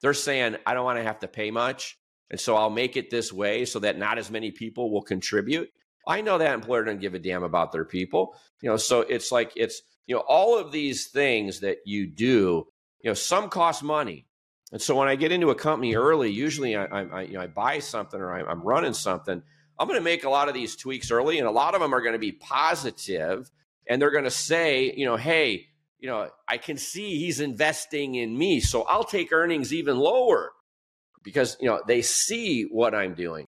[0.00, 1.98] they're saying i don't want to have to pay much
[2.30, 5.70] and so I'll make it this way so that not as many people will contribute.
[6.06, 8.36] I know that employer doesn't give a damn about their people.
[8.60, 12.66] You know, so it's like it's you know all of these things that you do.
[13.02, 14.26] You know, some cost money,
[14.72, 17.46] and so when I get into a company early, usually I, I you know I
[17.46, 19.42] buy something or I, I'm running something.
[19.78, 21.94] I'm going to make a lot of these tweaks early, and a lot of them
[21.94, 23.50] are going to be positive,
[23.88, 25.66] and they're going to say, you know, hey,
[25.98, 28.60] you know, I can see he's investing in me.
[28.60, 30.52] So I'll take earnings even lower
[31.24, 33.46] because, you know, they see what I'm doing.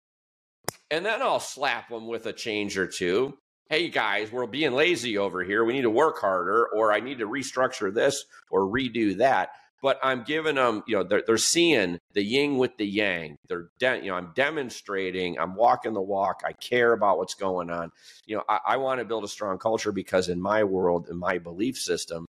[0.89, 3.37] And then I'll slap them with a change or two.
[3.69, 5.65] Hey guys, we're being lazy over here.
[5.65, 9.49] We need to work harder, or I need to restructure this or redo that
[9.83, 13.35] but I'm giving them, you know, they're, they're seeing the yin with the yang.
[13.49, 16.41] They're, de- you know, I'm demonstrating, I'm walking the walk.
[16.45, 17.91] I care about what's going on.
[18.25, 21.17] You know, I, I want to build a strong culture because in my world, in
[21.17, 22.25] my belief system,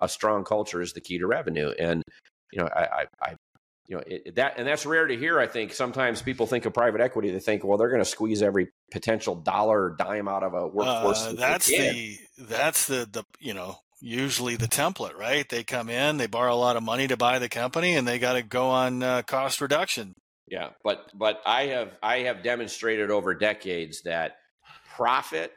[0.00, 1.72] a strong culture is the key to revenue.
[1.76, 2.04] And,
[2.52, 3.34] you know, I, I, I
[3.92, 6.72] you know it, that and that's rare to hear i think sometimes people think of
[6.72, 10.42] private equity they think well they're going to squeeze every potential dollar or dime out
[10.42, 15.48] of a workforce uh, that's the that's the the you know usually the template, right?
[15.48, 18.18] They come in, they borrow a lot of money to buy the company, and they
[18.18, 20.16] got to go on uh, cost reduction.
[20.48, 24.32] Yeah, but but I have I have demonstrated over decades that
[24.96, 25.52] profit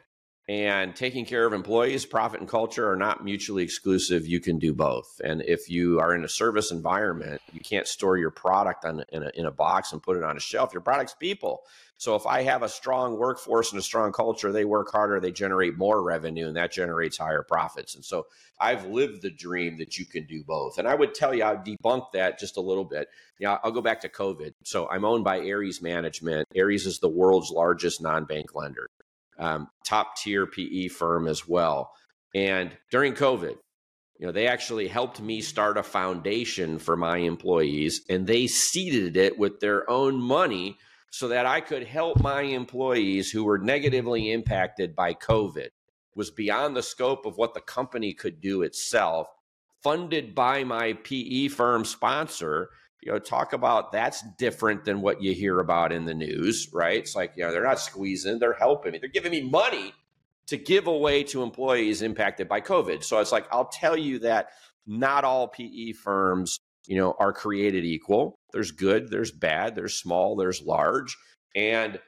[0.48, 4.26] and taking care of employees, profit and culture are not mutually exclusive.
[4.26, 5.20] You can do both.
[5.24, 9.24] And if you are in a service environment, you can't store your product on, in,
[9.24, 10.72] a, in a box and put it on a shelf.
[10.72, 11.64] Your product's people.
[11.98, 15.32] So if I have a strong workforce and a strong culture, they work harder, they
[15.32, 17.94] generate more revenue, and that generates higher profits.
[17.94, 18.26] And so
[18.60, 20.78] I've lived the dream that you can do both.
[20.78, 23.08] And I would tell you, I'd debunk that just a little bit.
[23.38, 24.52] Yeah, I'll go back to COVID.
[24.62, 26.48] So I'm owned by Ares Management.
[26.56, 28.90] Ares is the world's largest non-bank lender,
[29.38, 31.92] um, top tier PE firm as well.
[32.34, 33.56] And during COVID,
[34.18, 39.16] you know, they actually helped me start a foundation for my employees, and they seeded
[39.16, 40.78] it with their own money
[41.10, 45.72] so that I could help my employees who were negatively impacted by COVID It
[46.14, 49.28] was beyond the scope of what the company could do itself,
[49.82, 52.70] funded by my PE firm sponsor.
[53.02, 56.98] You know, talk about that's different than what you hear about in the news, right?
[56.98, 58.98] It's like, you know, they're not squeezing, they're helping me.
[58.98, 59.92] They're giving me money
[60.48, 63.04] to give away to employees impacted by COVID.
[63.04, 64.50] So it's like, I'll tell you that
[64.86, 68.38] not all PE firms you know, are created equal.
[68.52, 71.16] There's good, there's bad, there's small, there's large.
[71.54, 71.98] And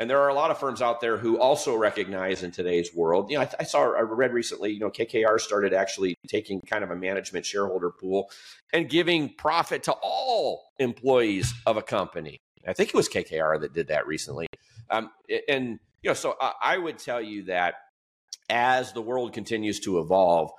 [0.00, 3.30] and there are a lot of firms out there who also recognize in today's world.
[3.30, 6.82] You know, I, I, saw, I read recently, you know, KKR started actually taking kind
[6.82, 8.30] of a management shareholder pool
[8.72, 12.40] and giving profit to all employees of a company.
[12.66, 14.46] I think it was KKR that did that recently.
[14.88, 15.10] Um,
[15.46, 17.74] and, you know, so I, I would tell you that
[18.48, 20.50] as the world continues to evolve,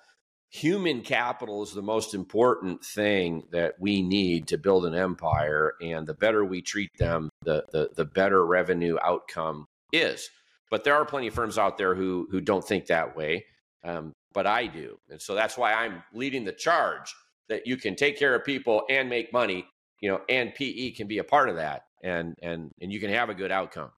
[0.51, 6.05] human capital is the most important thing that we need to build an empire and
[6.05, 10.29] the better we treat them the the, the better revenue outcome is.
[10.69, 13.45] But there are plenty of firms out there who who don't think that way
[13.83, 14.97] um, but i do.
[15.09, 17.15] And so that's why i'm leading the charge
[17.47, 19.65] that you can take care of people and make money
[20.01, 23.09] you know and pe can be a part of that and and and you can
[23.09, 23.91] have a good outcome.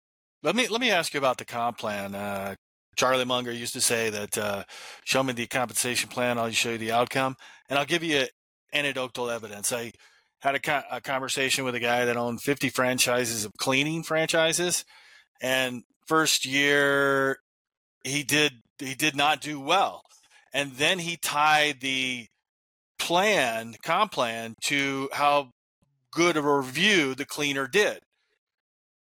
[0.43, 2.13] Let me let me ask you about the comp plan.
[2.13, 2.55] Uh,
[2.95, 4.63] Charlie Munger used to say that uh,
[5.03, 7.35] show me the compensation plan, I'll show you the outcome.
[7.69, 8.25] And I'll give you
[8.73, 9.71] anecdotal evidence.
[9.71, 9.91] I
[10.41, 14.83] had a, co- a conversation with a guy that owned 50 franchises of cleaning franchises.
[15.41, 17.37] And first year,
[18.03, 20.01] he did he did not do well.
[20.53, 22.27] And then he tied the
[22.99, 25.51] plan, comp plan, to how
[26.11, 27.99] good a review the cleaner did.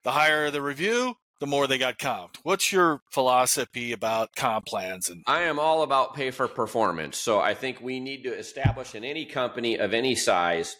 [0.05, 2.37] The higher the review, the more they got comped.
[2.43, 5.09] What's your philosophy about comp plans?
[5.09, 7.17] And I am all about pay for performance.
[7.17, 10.77] So I think we need to establish in any company of any size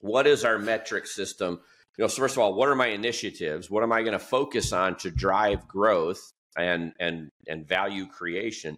[0.00, 1.60] what is our metric system.
[1.96, 3.70] You know, so first of all, what are my initiatives?
[3.70, 8.76] What am I going to focus on to drive growth and and and value creation?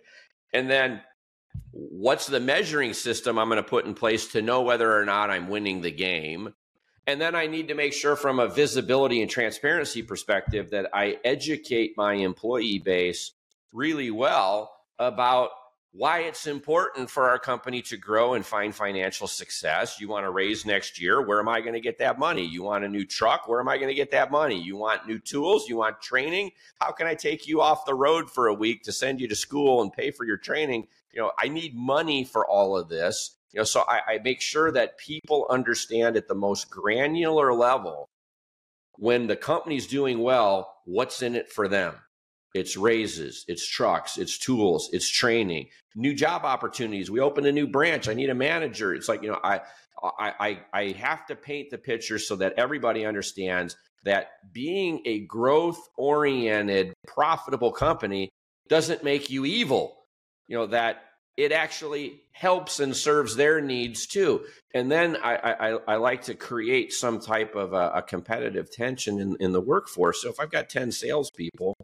[0.53, 1.01] And then
[1.71, 5.31] what's the measuring system I'm going to put in place to know whether or not
[5.31, 6.53] I'm winning the game?
[7.07, 11.19] And then I need to make sure, from a visibility and transparency perspective, that I
[11.25, 13.33] educate my employee base
[13.73, 15.51] really well about
[15.97, 20.01] why it's important for our company to grow and find financial success.
[20.01, 21.23] You want to raise next year.
[21.23, 22.45] Where am I going to get that money?
[22.45, 23.47] You want a new truck?
[23.47, 24.61] Where am I going to get that money?
[24.61, 25.69] You want new tools?
[25.69, 26.51] You want training?
[26.81, 29.37] How can I take you off the road for a week to send you to
[29.37, 30.88] school and pay for your training?
[31.12, 33.37] You know, I need money for all of this.
[33.55, 38.09] You know, so I, I make sure that people understand at the most granular level
[38.96, 41.94] when the company's doing well, what's in it for them.
[42.52, 47.13] It's raises, it's trucks, it's tools, it's training, new job opportunities.
[47.13, 48.09] We open a new branch.
[48.09, 48.92] I need a manager.
[48.92, 49.61] It's like, you know, I
[50.02, 55.79] I I have to paint the picture so that everybody understands that being a growth
[55.96, 58.31] oriented, profitable company
[58.69, 59.96] doesn't make you evil.
[60.48, 61.02] You know, that
[61.37, 64.45] it actually helps and serves their needs too.
[64.75, 69.21] And then I, I, I like to create some type of a, a competitive tension
[69.21, 70.23] in, in the workforce.
[70.23, 71.77] So if I've got 10 salespeople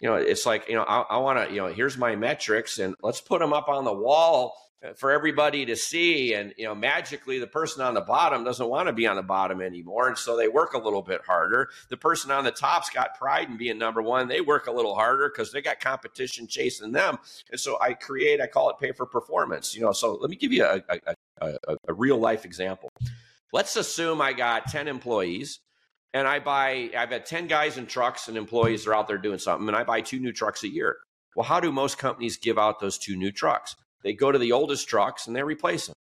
[0.00, 2.78] you know, it's like, you know, I, I want to, you know, here's my metrics
[2.78, 4.54] and let's put them up on the wall
[4.96, 6.34] for everybody to see.
[6.34, 9.22] And, you know, magically the person on the bottom doesn't want to be on the
[9.22, 10.08] bottom anymore.
[10.08, 11.70] And so they work a little bit harder.
[11.88, 14.28] The person on the top's got pride in being number one.
[14.28, 17.18] They work a little harder because they got competition chasing them.
[17.50, 19.92] And so I create, I call it pay for performance, you know.
[19.92, 22.90] So let me give you a, a, a, a real life example.
[23.52, 25.60] Let's assume I got 10 employees
[26.12, 29.38] and I buy, I've got 10 guys in trucks and employees are out there doing
[29.38, 30.96] something, and I buy two new trucks a year.
[31.34, 33.76] Well, how do most companies give out those two new trucks?
[34.06, 35.96] They go to the oldest trucks and they replace them.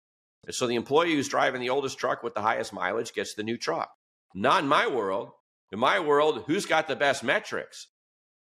[0.47, 3.43] And so the employee who's driving the oldest truck with the highest mileage gets the
[3.43, 3.91] new truck.
[4.33, 5.29] Not in my world.
[5.71, 7.85] In my world, who's got the best metrics?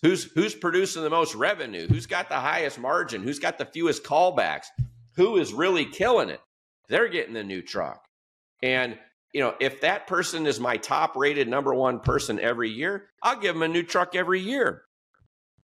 [0.02, 1.88] Who's who's producing the most revenue?
[1.88, 3.24] Who's got the highest margin?
[3.24, 4.66] Who's got the fewest callbacks?
[5.16, 6.42] Who is really killing it?
[6.90, 8.04] They're getting the new truck.
[8.62, 8.98] And
[9.32, 13.40] you know, if that person is my top rated number one person every year, I'll
[13.40, 14.82] give them a new truck every year.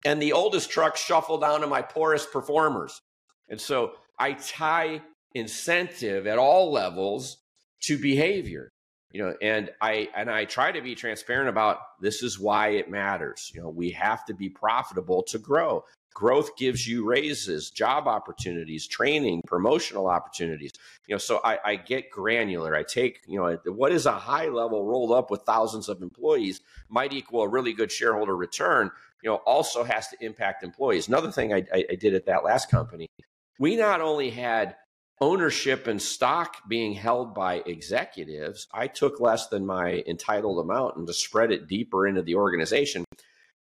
[0.06, 3.02] And the oldest trucks shuffle down to my poorest performers.
[3.50, 5.02] And so I tie
[5.34, 7.38] incentive at all levels
[7.82, 8.72] to behavior
[9.12, 12.90] you know and i and i try to be transparent about this is why it
[12.90, 13.52] matters.
[13.54, 15.84] You know we have to be profitable to grow.
[16.14, 20.72] Growth gives you raises job opportunities training promotional opportunities.
[21.08, 22.76] You know so I, I, get granular.
[22.76, 26.62] I take you know what is a high level rolled up with thousands of employees
[26.90, 28.92] might equal a really good shareholder return
[29.24, 31.08] you know also has to impact employees.
[31.08, 33.08] Another thing i, I did at that last company
[33.60, 34.76] we not only had
[35.22, 41.06] ownership and stock being held by executives i took less than my entitled amount and
[41.06, 43.04] to spread it deeper into the organization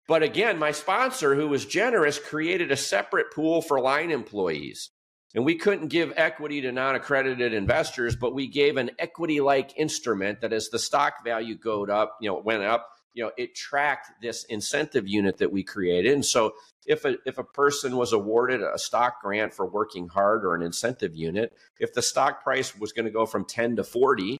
[0.08, 4.90] but again, my sponsor, who was generous, created a separate pool for line employees.
[5.34, 9.78] And we couldn't give equity to non accredited investors, but we gave an equity like
[9.78, 13.54] instrument that as the stock value go up, you know, went up, you know, it
[13.54, 16.12] tracked this incentive unit that we created.
[16.12, 16.52] And so
[16.86, 20.62] if a if a person was awarded a stock grant for working hard or an
[20.62, 24.38] incentive unit, if the stock price was going to go from 10 to 40,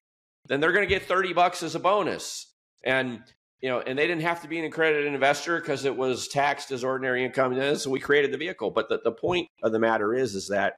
[0.49, 2.53] then they're going to get 30 bucks as a bonus.
[2.85, 3.23] And
[3.61, 6.73] you know, and they didn't have to be an accredited investor because it was taxed
[6.73, 7.77] as ordinary income.
[7.77, 8.73] So we created the vehicle.
[8.73, 10.75] But the, the point of the matter is, is that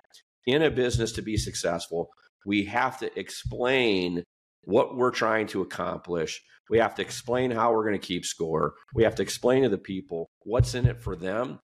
[0.46, 2.10] in a business to be successful,
[2.44, 4.22] we have to explain
[4.64, 6.42] what we're trying to accomplish.
[6.70, 8.74] We have to explain how we're going to keep score.
[8.94, 11.60] We have to explain to the people what's in it for them.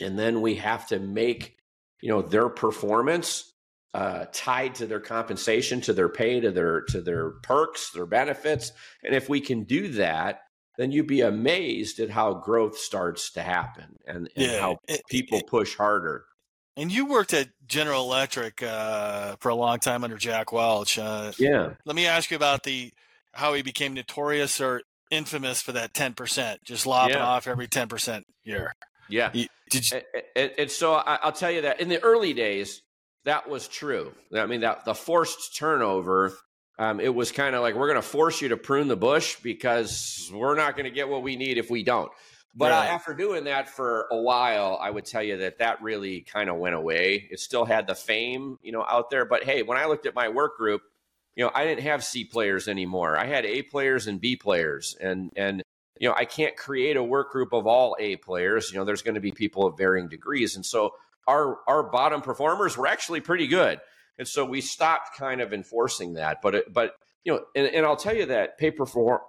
[0.00, 1.56] And then we have to make,
[2.02, 3.52] you know, their performance
[3.94, 8.72] uh, tied to their compensation, to their pay, to their to their perks, their benefits.
[9.02, 10.40] And if we can do that,
[10.76, 14.76] then you'd be amazed at how growth starts to happen and, and yeah, how
[15.08, 16.26] people push harder.
[16.76, 20.98] And you worked at General Electric uh, for a long time under Jack Welch.
[20.98, 21.70] Uh, yeah.
[21.86, 22.92] Let me ask you about the
[23.36, 27.26] how he became notorious or infamous for that ten percent, just lopping yeah.
[27.26, 28.74] off every ten percent year.
[29.08, 29.30] Yeah.
[29.32, 30.00] You, did you?
[30.34, 32.82] And, and so I, I'll tell you that in the early days,
[33.24, 34.12] that was true.
[34.34, 36.32] I mean, that the forced turnover
[36.78, 39.36] um, it was kind of like we're going to force you to prune the bush
[39.42, 42.10] because we're not going to get what we need if we don't.
[42.54, 42.88] But right.
[42.88, 46.56] after doing that for a while, I would tell you that that really kind of
[46.56, 47.28] went away.
[47.30, 49.26] It still had the fame, you know, out there.
[49.26, 50.82] But hey, when I looked at my work group,
[51.36, 53.16] you know, I didn't have C players anymore.
[53.16, 55.62] I had A players and B players, and and
[56.00, 58.70] you know, I can't create a work group of all A players.
[58.72, 60.94] You know, there's going to be people of varying degrees, and so
[61.28, 63.80] our our bottom performers were actually pretty good.
[64.18, 66.40] And so we stopped kind of enforcing that.
[66.42, 69.20] But, but you know, and, and I'll tell you that pay perform,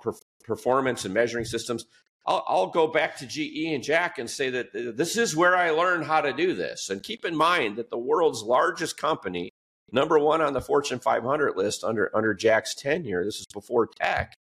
[0.43, 1.85] performance and measuring systems,
[2.25, 5.55] I'll, I'll, go back to GE and Jack and say that uh, this is where
[5.55, 6.89] I learned how to do this.
[6.89, 9.51] And keep in mind that the world's largest company,
[9.91, 14.37] number one on the Fortune 500 list under, under Jack's tenure, this is before tech,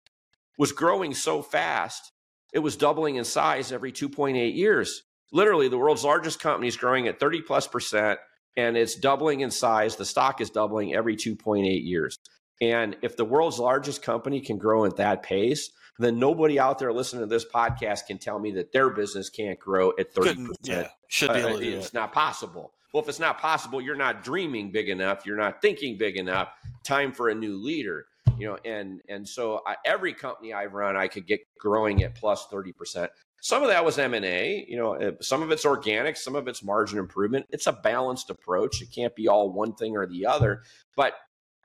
[0.59, 2.13] was growing so fast,
[2.53, 5.03] it was doubling in size every 2.8 years.
[5.33, 8.19] Literally, the world's largest company is growing at 30 plus percent
[8.57, 9.97] and it's doubling in size.
[9.97, 12.19] The stock is doubling every 2.8 years.
[12.61, 16.93] And if the world's largest company can grow at that pace, then nobody out there
[16.93, 20.23] listening to this podcast can tell me that their business can't grow at 30%.
[20.23, 21.95] Couldn't, yeah, should be able to uh, It's it.
[21.95, 22.73] not possible.
[22.93, 25.25] Well, if it's not possible, you're not dreaming big enough.
[25.25, 26.51] You're not thinking big enough.
[26.85, 28.07] Time for a new leader.
[28.39, 32.15] You know, and and so I, every company I've run, I could get growing at
[32.15, 33.09] plus 30%.
[33.41, 36.63] Some of that was M&A, you know, uh, some of it's organic, some of it's
[36.63, 37.47] margin improvement.
[37.51, 38.81] It's a balanced approach.
[38.81, 40.63] It can't be all one thing or the other,
[40.97, 41.15] but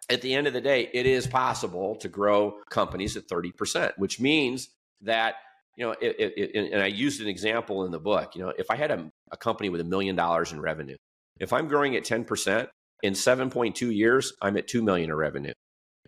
[0.09, 4.19] at the end of the day, it is possible to grow companies at 30%, which
[4.19, 4.69] means
[5.01, 5.35] that
[5.75, 8.35] you know, it, it, it, and I used an example in the book.
[8.35, 10.97] You know, if I had a, a company with a million dollars in revenue,
[11.39, 12.67] if I'm growing at 10%
[13.03, 15.53] in 7.2 years, I'm at 2 million of revenue.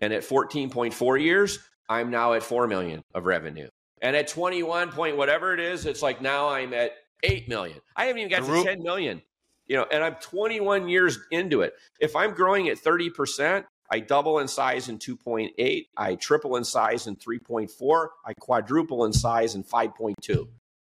[0.01, 1.59] And at 14.4 years,
[1.89, 3.67] I'm now at 4 million of revenue.
[4.01, 7.79] And at 21 point whatever it is, it's like now I'm at 8 million.
[7.95, 9.21] I haven't even got to 10 million.
[9.67, 11.73] You know, and I'm 21 years into it.
[11.99, 17.07] If I'm growing at 30%, I double in size in 2.8, I triple in size
[17.07, 20.47] in 3.4, I quadruple in size in 5.2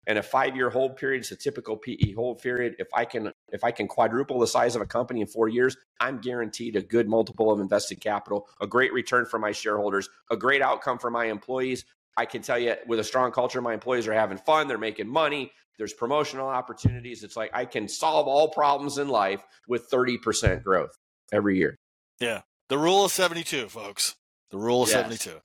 [0.06, 2.76] and a five year hold period is a typical PE hold period.
[2.78, 5.76] If I can if I can quadruple the size of a company in four years,
[6.00, 10.36] I'm guaranteed a good multiple of invested capital, a great return for my shareholders, a
[10.36, 11.84] great outcome for my employees.
[12.16, 15.08] I can tell you with a strong culture, my employees are having fun, they're making
[15.08, 17.24] money, there's promotional opportunities.
[17.24, 20.98] It's like I can solve all problems in life with 30% growth
[21.32, 21.78] every year.
[22.20, 22.42] Yeah.
[22.68, 24.16] The rule of 72, folks.
[24.50, 25.02] The rule of yes.
[25.02, 25.40] 72.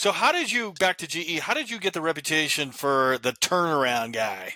[0.00, 1.40] So how did you back to GE?
[1.40, 4.54] How did you get the reputation for the turnaround guy?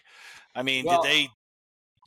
[0.54, 1.28] I mean, well, did they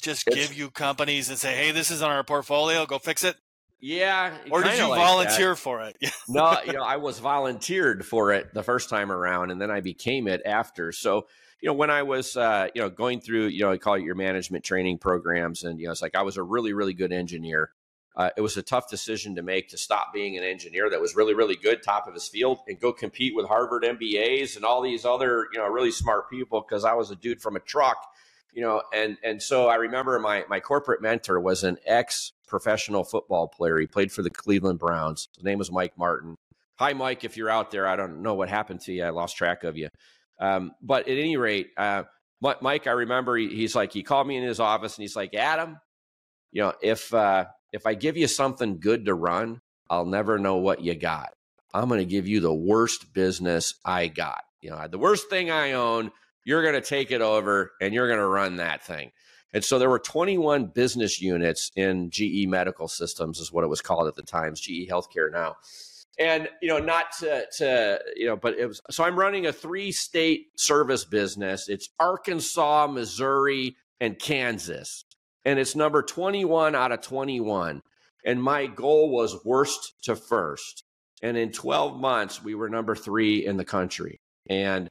[0.02, 3.36] just give you companies and say, "Hey, this is on our portfolio, go fix it"?
[3.80, 4.36] Yeah.
[4.50, 5.56] Or did you like volunteer that.
[5.58, 5.98] for it?
[6.28, 9.82] no, you know, I was volunteered for it the first time around, and then I
[9.82, 10.92] became it after.
[10.92, 11.28] So,
[11.62, 14.02] you know, when I was, uh, you know, going through, you know, I call it
[14.02, 17.12] your management training programs, and you know, it's like I was a really, really good
[17.14, 17.70] engineer
[18.18, 21.16] uh, it was a tough decision to make to stop being an engineer that was
[21.16, 24.82] really, really good, top of his field, and go compete with Harvard MBAs and all
[24.82, 27.98] these other, you know, really smart people because I was a dude from a truck,
[28.52, 33.04] you know, and and so I remember my my corporate mentor was an ex professional
[33.04, 33.78] football player.
[33.78, 35.28] He played for the Cleveland Browns.
[35.36, 36.36] His name was Mike Martin.
[36.80, 37.24] Hi, Mike.
[37.24, 39.04] If you're out there, I don't know what happened to you.
[39.04, 39.90] I lost track of you.
[40.40, 42.04] Um, but at any rate, uh,
[42.42, 45.36] Mike, I remember he, he's like he called me in his office and he's like,
[45.36, 45.80] Adam,
[46.52, 50.58] you know, if uh, if I give you something good to run, I'll never know
[50.58, 51.34] what you got.
[51.74, 54.44] I'm going to give you the worst business I got.
[54.62, 56.12] You know, the worst thing I own,
[56.44, 59.12] you're going to take it over and you're going to run that thing.
[59.54, 63.82] And so there were 21 business units in GE Medical Systems, is what it was
[63.82, 65.56] called at the time, GE Healthcare now.
[66.20, 69.54] And you know, not to, to you know, but it was so I'm running a
[69.54, 71.70] three state service business.
[71.70, 75.06] It's Arkansas, Missouri, and Kansas
[75.48, 77.82] and it's number 21 out of 21.
[78.26, 80.84] And my goal was worst to first.
[81.24, 84.20] And in 12 months, we were number three in the country.
[84.50, 84.90] And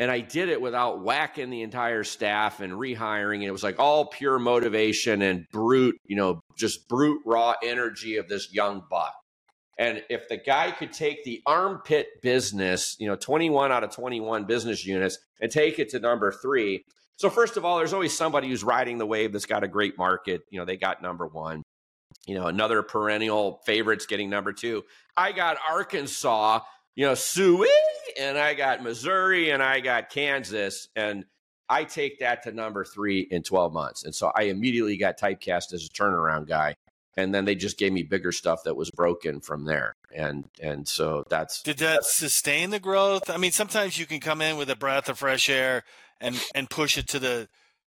[0.00, 3.36] and I did it without whacking the entire staff and rehiring.
[3.36, 8.16] And it was like all pure motivation and brute, you know, just brute raw energy
[8.16, 9.12] of this young buck.
[9.76, 14.44] And if the guy could take the armpit business, you know, 21 out of 21
[14.44, 16.84] business units and take it to number three,
[17.18, 19.98] so first of all, there's always somebody who's riding the wave that's got a great
[19.98, 20.42] market.
[20.50, 21.64] You know, they got number one.
[22.26, 24.84] You know, another perennial favorites getting number two.
[25.16, 26.60] I got Arkansas,
[26.94, 27.68] you know, Suey,
[28.18, 31.24] and I got Missouri, and I got Kansas, and
[31.68, 34.04] I take that to number three in 12 months.
[34.04, 36.76] And so I immediately got typecast as a turnaround guy.
[37.16, 39.92] And then they just gave me bigger stuff that was broken from there.
[40.14, 43.28] And and so that's Did that sustain the growth?
[43.28, 45.82] I mean, sometimes you can come in with a breath of fresh air
[46.20, 47.48] and and push it to the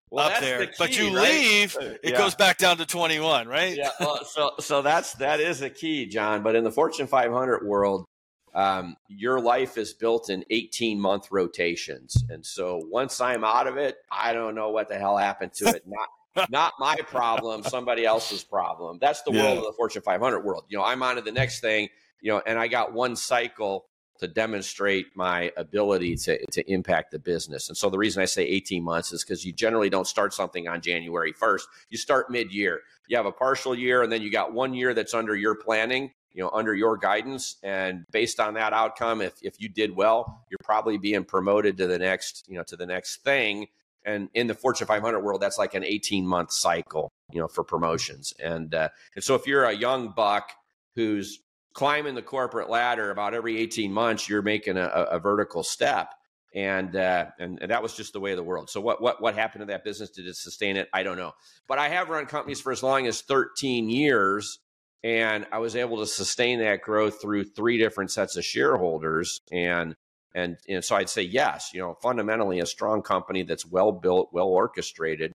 [0.10, 0.60] well, up there.
[0.60, 1.30] The key, but you right?
[1.30, 2.18] leave, uh, it yeah.
[2.18, 3.76] goes back down to 21, right?
[3.76, 3.90] Yeah.
[4.00, 6.44] Well, so so that's that is a key, John.
[6.44, 8.06] But in the Fortune 500 world,
[8.54, 13.78] um, your life is built in 18 month rotations, and so once I'm out of
[13.78, 15.84] it, I don't know what the hell happened to it.
[15.86, 16.10] Not
[16.50, 19.00] not my problem, somebody else's problem.
[19.02, 19.44] That's the yeah.
[19.44, 20.66] world of the Fortune 500 world.
[20.70, 21.90] You know, I'm on to the next thing.
[22.22, 23.86] You know, and I got one cycle
[24.20, 27.68] to demonstrate my ability to, to impact the business.
[27.70, 30.68] And so the reason I say 18 months is because you generally don't start something
[30.68, 31.64] on January 1st.
[31.90, 32.82] You start mid year.
[33.08, 36.12] You have a partial year, and then you got one year that's under your planning,
[36.32, 37.58] you know, under your guidance.
[37.62, 41.88] And based on that outcome, if, if you did well, you're probably being promoted to
[41.88, 43.68] the next, you know, to the next thing.
[44.06, 47.64] And in the Fortune 500 world, that's like an 18 month cycle, you know, for
[47.64, 48.34] promotions.
[48.40, 50.52] And, uh, and so if you're a young buck
[50.96, 51.40] who's
[51.76, 56.10] climbing the corporate ladder about every 18 months you're making a, a vertical step.
[56.56, 58.70] And, uh, and and that was just the way of the world.
[58.70, 60.10] So what what what happened to that business?
[60.10, 60.88] Did it sustain it?
[60.94, 61.34] I don't know.
[61.68, 64.60] But i have run companies for as long as 13 years
[65.04, 69.42] and i was able to sustain that growth through three different sets of shareholders.
[69.52, 69.96] And
[70.34, 74.30] and, and so i'd say yes you know fundamentally a strong company that's well built
[74.32, 75.34] well orchestrated.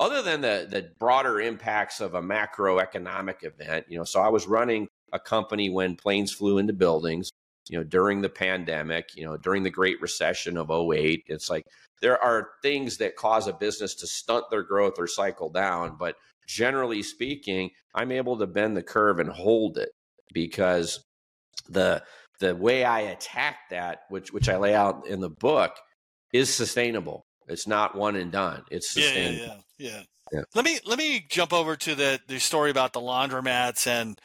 [0.00, 4.48] Other than the the broader impacts of a macroeconomic event you know so i was
[4.48, 7.30] running a company when planes flew into buildings,
[7.68, 11.24] you know, during the pandemic, you know, during the Great Recession of 08.
[11.26, 11.66] It's like
[12.00, 15.96] there are things that cause a business to stunt their growth or cycle down.
[15.98, 19.90] But generally speaking, I'm able to bend the curve and hold it
[20.32, 21.04] because
[21.68, 22.02] the
[22.40, 25.76] the way I attack that, which which I lay out in the book,
[26.32, 27.26] is sustainable.
[27.48, 28.62] It's not one and done.
[28.70, 29.64] It's sustainable.
[29.78, 30.02] Yeah, yeah, yeah.
[30.32, 30.42] yeah.
[30.54, 34.20] Let me let me jump over to the the story about the laundromats and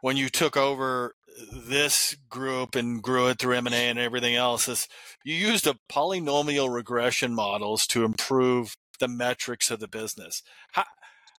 [0.00, 1.14] when you took over
[1.52, 4.88] this group and grew it through M&A and everything else is
[5.24, 10.42] you used a polynomial regression models to improve the metrics of the business.
[10.72, 10.84] How,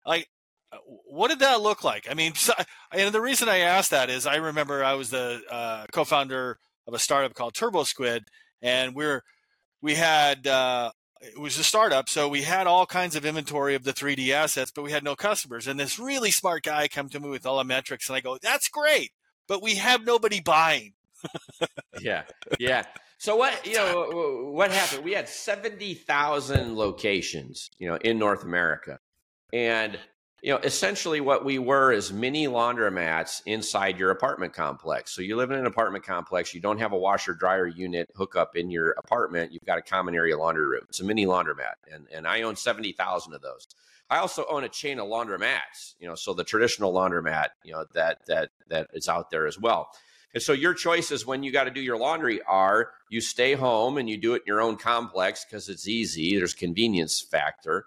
[0.06, 0.30] like,
[1.06, 2.08] what did that look like?
[2.10, 2.34] I mean,
[2.94, 6.58] and the reason I asked that is I remember I was the uh, co-founder
[6.88, 8.22] of a startup called TurboSquid,
[8.62, 9.24] and we're
[9.82, 10.92] we had uh,
[11.22, 14.72] it was a startup, so we had all kinds of inventory of the 3D assets,
[14.72, 15.68] but we had no customers.
[15.68, 18.38] And this really smart guy come to me with all the metrics, and I go,
[18.42, 19.12] "That's great,
[19.48, 20.94] but we have nobody buying."
[22.02, 22.24] yeah,
[22.60, 22.86] yeah.
[23.18, 25.04] So what you know what happened?
[25.04, 29.00] We had seventy thousand locations, you know, in North America,
[29.52, 30.00] and
[30.42, 35.12] you know, essentially what we were is mini laundromats inside your apartment complex.
[35.12, 38.56] So you live in an apartment complex, you don't have a washer dryer unit hookup
[38.56, 40.86] in your apartment, you've got a common area laundry room.
[40.90, 41.74] It's a mini laundromat.
[41.92, 43.68] And and I own 70,000 of those.
[44.10, 47.86] I also own a chain of laundromats, you know, so the traditional laundromat, you know,
[47.94, 49.92] that that that is out there as well.
[50.34, 53.98] And so your choices when you got to do your laundry are you stay home
[53.98, 57.86] and you do it in your own complex because it's easy, there's convenience factor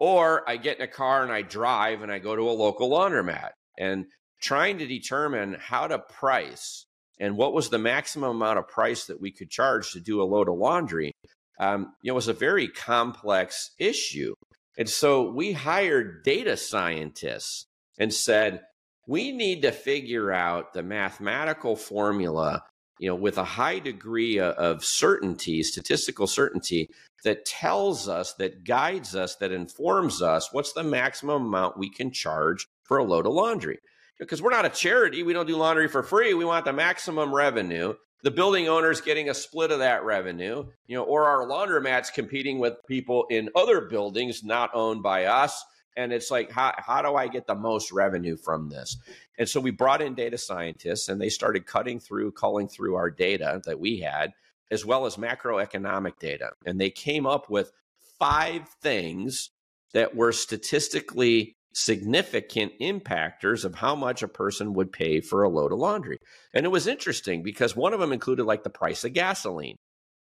[0.00, 2.90] or I get in a car and I drive and I go to a local
[2.90, 3.50] laundromat.
[3.78, 4.06] And
[4.40, 6.86] trying to determine how to price
[7.20, 10.24] and what was the maximum amount of price that we could charge to do a
[10.24, 11.12] load of laundry
[11.60, 14.34] um, you know was a very complex issue.
[14.78, 17.66] And so we hired data scientists
[17.98, 18.62] and said
[19.06, 22.62] we need to figure out the mathematical formula
[23.00, 26.88] you know with a high degree of certainty statistical certainty
[27.24, 32.10] that tells us, that guides us, that informs us what's the maximum amount we can
[32.10, 33.78] charge for a load of laundry.
[34.18, 36.34] Because we're not a charity, we don't do laundry for free.
[36.34, 37.94] We want the maximum revenue.
[38.22, 42.58] The building owners getting a split of that revenue, you know, or our laundromats competing
[42.58, 45.64] with people in other buildings not owned by us.
[45.96, 48.96] And it's like, how, how do I get the most revenue from this?
[49.38, 53.10] And so we brought in data scientists and they started cutting through, calling through our
[53.10, 54.32] data that we had
[54.70, 56.50] as well as macroeconomic data.
[56.64, 57.72] And they came up with
[58.18, 59.50] five things
[59.92, 65.72] that were statistically significant impactors of how much a person would pay for a load
[65.72, 66.18] of laundry.
[66.52, 69.76] And it was interesting because one of them included like the price of gasoline.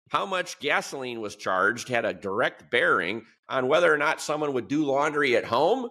[0.10, 4.68] How much gasoline was charged had a direct bearing on whether or not someone would
[4.68, 5.90] do laundry at home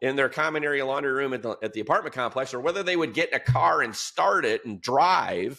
[0.00, 2.96] in their common area laundry room at the, at the apartment complex or whether they
[2.96, 5.58] would get in a car and start it and drive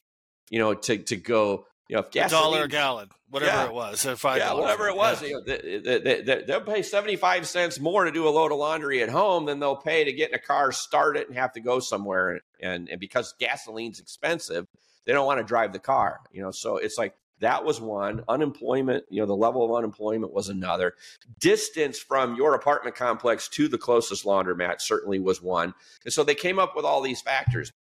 [0.49, 3.65] you know to to go you know, if gasoline, a dollar a gallon, whatever yeah,
[3.65, 5.27] it was, five yeah, whatever it was, yeah.
[5.29, 8.51] you know, they, they, they, they'll pay seventy five cents more to do a load
[8.51, 11.37] of laundry at home than they'll pay to get in a car, start it, and
[11.37, 12.41] have to go somewhere.
[12.61, 14.67] And and because gasoline's expensive,
[15.05, 16.19] they don't want to drive the car.
[16.33, 18.23] You know, so it's like that was one.
[18.27, 20.93] Unemployment, you know, the level of unemployment was another.
[21.39, 25.73] Distance from your apartment complex to the closest laundromat certainly was one.
[26.03, 27.71] And so they came up with all these factors.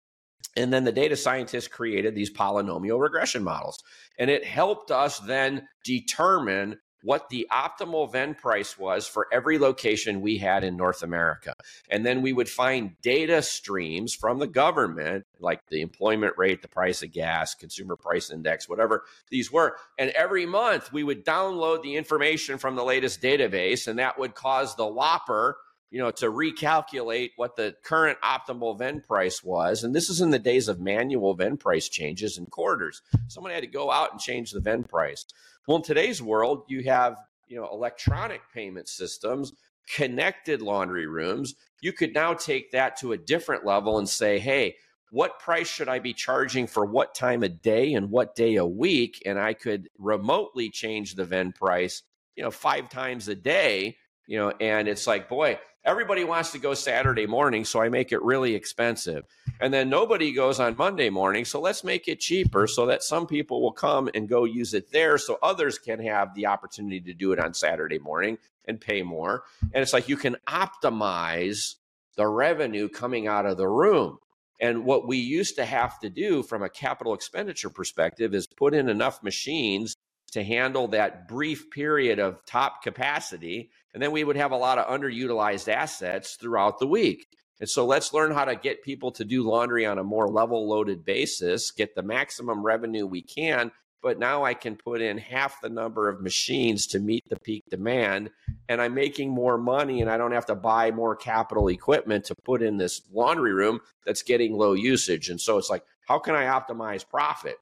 [0.57, 3.83] And then the data scientists created these polynomial regression models.
[4.19, 10.21] And it helped us then determine what the optimal vend price was for every location
[10.21, 11.55] we had in North America.
[11.89, 16.69] And then we would find data streams from the government, like the employment rate, the
[16.69, 19.77] price of gas, consumer price index, whatever these were.
[19.97, 24.35] And every month we would download the information from the latest database, and that would
[24.35, 25.59] cause the Whopper
[25.91, 29.85] you know, to recalculate what the current optimal vend price was.
[29.85, 33.03] And this is in the days of manual vend price changes and quarters.
[33.29, 35.25] Someone had to go out and change the vend price.
[35.67, 37.17] Well, in today's world, you have,
[37.49, 39.53] you know, electronic payment systems,
[39.95, 41.55] connected laundry rooms.
[41.81, 44.77] You could now take that to a different level and say, hey,
[45.11, 48.67] what price should I be charging for what time of day and what day a
[48.67, 49.23] week?
[49.25, 52.03] And I could remotely change the vend price,
[52.35, 56.59] you know, five times a day, you know, and it's like, boy, everybody wants to
[56.59, 59.25] go Saturday morning, so I make it really expensive.
[59.61, 63.27] And then nobody goes on Monday morning, so let's make it cheaper so that some
[63.27, 67.15] people will come and go use it there so others can have the opportunity to
[67.15, 69.45] do it on Saturday morning and pay more.
[69.73, 71.77] And it's like you can optimize
[72.17, 74.19] the revenue coming out of the room.
[74.61, 78.75] And what we used to have to do from a capital expenditure perspective is put
[78.75, 79.97] in enough machines
[80.33, 83.71] to handle that brief period of top capacity.
[83.95, 87.27] And then we would have a lot of underutilized assets throughout the week.
[87.59, 90.69] And so let's learn how to get people to do laundry on a more level
[90.69, 93.71] loaded basis, get the maximum revenue we can.
[94.03, 97.65] But now I can put in half the number of machines to meet the peak
[97.71, 98.31] demand.
[98.69, 102.35] And I'm making more money and I don't have to buy more capital equipment to
[102.45, 105.31] put in this laundry room that's getting low usage.
[105.31, 107.57] And so it's like, how can I optimize profit?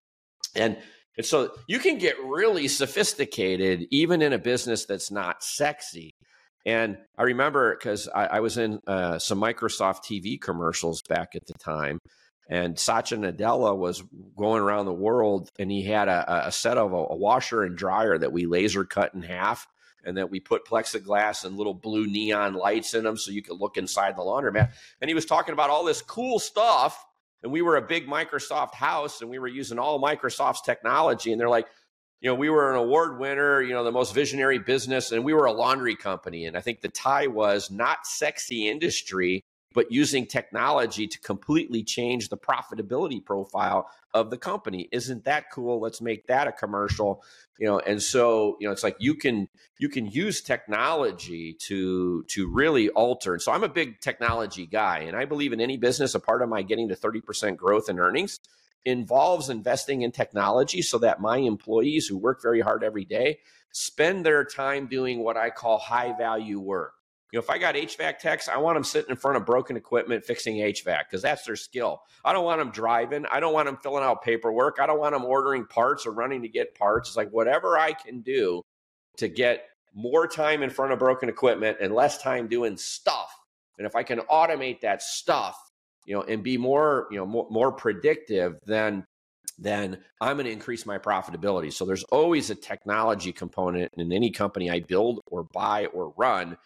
[0.56, 0.76] And
[1.16, 6.14] and so you can get really sophisticated even in a business that's not sexy.
[6.66, 11.46] And I remember because I, I, was in uh, some Microsoft TV commercials back at
[11.46, 11.98] the time,
[12.48, 14.02] and Satya Nadella was
[14.36, 17.76] going around the world, and he had a, a set of a, a, washer and
[17.76, 19.66] dryer that we laser cut in half,
[20.04, 23.60] and that we put plexiglass and little blue neon lights in them so you could
[23.60, 24.72] look inside the laundromat.
[25.02, 27.04] And he was talking about all this cool stuff.
[27.44, 31.30] And we were a big Microsoft house and we were using all Microsoft's technology.
[31.30, 31.66] And they're like,
[32.22, 35.34] you know, we were an award winner, you know, the most visionary business, and we
[35.34, 36.46] were a laundry company.
[36.46, 39.44] And I think the tie was not sexy industry,
[39.74, 44.88] but using technology to completely change the profitability profile of the company.
[44.92, 45.80] Isn't that cool?
[45.80, 47.22] Let's make that a commercial,
[47.58, 47.80] you know.
[47.80, 49.48] And so, you know, it's like you can
[49.78, 53.34] you can use technology to to really alter.
[53.34, 56.14] And so, I'm a big technology guy, and I believe in any business.
[56.14, 58.38] A part of my getting to 30% growth in earnings
[58.84, 63.38] involves investing in technology so that my employees who work very hard every day
[63.72, 66.92] spend their time doing what I call high value work
[67.34, 69.76] you know, if I got HVAC techs, I want them sitting in front of broken
[69.76, 72.02] equipment fixing HVAC because that's their skill.
[72.24, 73.26] I don't want them driving.
[73.26, 74.78] I don't want them filling out paperwork.
[74.80, 77.08] I don't want them ordering parts or running to get parts.
[77.08, 78.62] It's like whatever I can do
[79.16, 83.36] to get more time in front of broken equipment and less time doing stuff.
[83.78, 85.58] And if I can automate that stuff,
[86.06, 89.04] you know, and be more, you know, more, more predictive, then
[89.58, 91.72] then I'm going to increase my profitability.
[91.72, 96.56] So there's always a technology component in any company I build or buy or run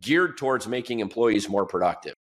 [0.00, 2.14] geared towards making employees more productive.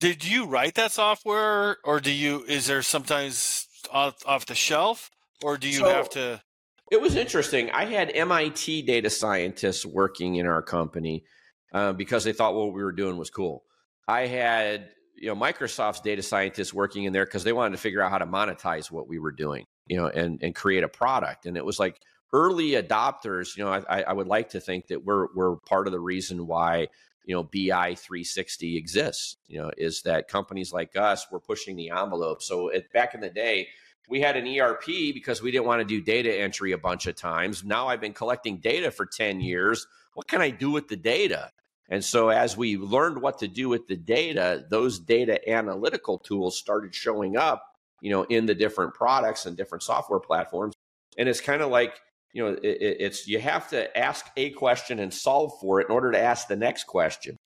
[0.00, 5.10] Did you write that software or do you is there sometimes off, off the shelf
[5.42, 6.42] or do you so, have to
[6.90, 7.70] It was interesting.
[7.70, 11.24] I had MIT data scientists working in our company
[11.72, 13.64] uh, because they thought what we were doing was cool.
[14.06, 18.02] I had you know Microsoft's data scientists working in there because they wanted to figure
[18.02, 21.46] out how to monetize what we were doing, you know, and and create a product.
[21.46, 22.00] And it was like
[22.32, 23.56] early adopters.
[23.56, 26.46] You know, I, I would like to think that we're we're part of the reason
[26.46, 26.88] why
[27.24, 31.90] you know bi 360 exists you know is that companies like us were pushing the
[31.90, 32.42] envelope.
[32.42, 33.68] So it, back in the day
[34.08, 37.16] we had an erp because we didn't want to do data entry a bunch of
[37.16, 37.64] times.
[37.64, 39.86] Now i've been collecting data for 10 years.
[40.14, 41.50] What can i do with the data?
[41.88, 46.58] And so as we learned what to do with the data those data analytical tools
[46.58, 47.64] started showing up
[48.00, 50.74] you know in the different products and different software platforms.
[51.16, 52.00] And it's kind of like
[52.34, 55.94] you know, it, it's you have to ask a question and solve for it in
[55.94, 57.38] order to ask the next question.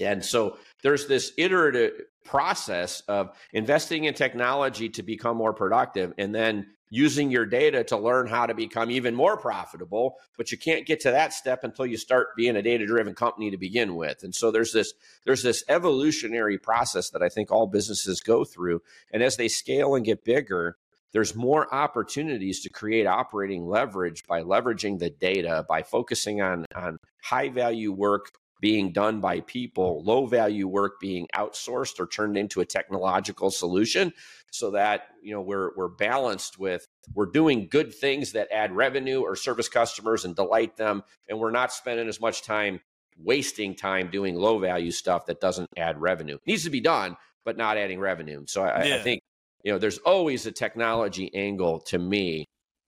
[0.00, 1.92] And so there's this iterative
[2.24, 7.96] process of investing in technology to become more productive and then using your data to
[7.96, 10.14] learn how to become even more profitable.
[10.36, 13.50] But you can't get to that step until you start being a data driven company
[13.50, 14.22] to begin with.
[14.22, 14.92] And so there's this
[15.24, 18.82] there's this evolutionary process that i think all businesses go through.
[19.12, 20.76] And as they scale and get bigger
[21.12, 26.98] there's more opportunities to create operating leverage by leveraging the data, by focusing on, on
[27.22, 28.30] high value work
[28.60, 34.12] being done by people, low value work being outsourced or turned into a technological solution
[34.50, 39.20] so that you know we're we're balanced with we're doing good things that add revenue
[39.20, 42.80] or service customers and delight them and we're not spending as much time
[43.18, 46.36] wasting time doing low value stuff that doesn't add revenue.
[46.36, 48.44] It needs to be done but not adding revenue.
[48.46, 48.96] So I, yeah.
[48.96, 49.22] I think
[49.62, 52.44] you know, there's always a technology angle to me.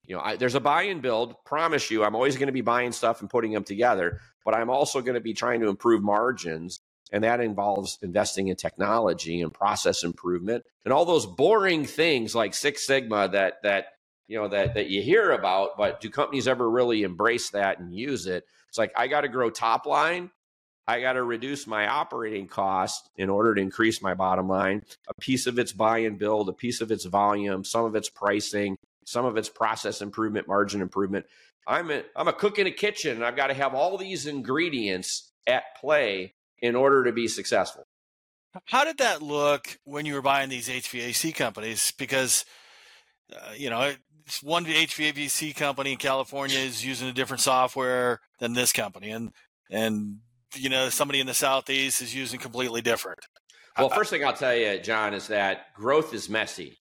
[0.06, 1.34] You know, I, there's a buy and build.
[1.44, 4.70] Promise you, I'm always going to be buying stuff and putting them together, but I'm
[4.70, 6.80] also going to be trying to improve margins.
[7.12, 12.54] And that involves investing in technology and process improvement and all those boring things like
[12.54, 13.86] Six Sigma that, that,
[14.28, 17.92] you know, that, that you hear about, but do companies ever really embrace that and
[17.92, 18.44] use it?
[18.68, 20.30] It's like, I got to grow top line
[20.90, 24.82] I got to reduce my operating cost in order to increase my bottom line.
[25.06, 28.08] A piece of it's buy and build, a piece of it's volume, some of it's
[28.08, 31.26] pricing, some of it's process improvement, margin improvement.
[31.64, 34.26] I'm a, I'm a cook in a kitchen and I've got to have all these
[34.26, 37.84] ingredients at play in order to be successful.
[38.64, 41.92] How did that look when you were buying these HVAC companies?
[41.98, 42.44] Because,
[43.32, 43.92] uh, you know,
[44.42, 49.10] one HVAC company in California is using a different software than this company.
[49.10, 49.30] And,
[49.70, 50.18] and
[50.54, 53.20] you know somebody in the southeast is using completely different.
[53.78, 56.78] Well, first thing I'll tell you, John, is that growth is messy,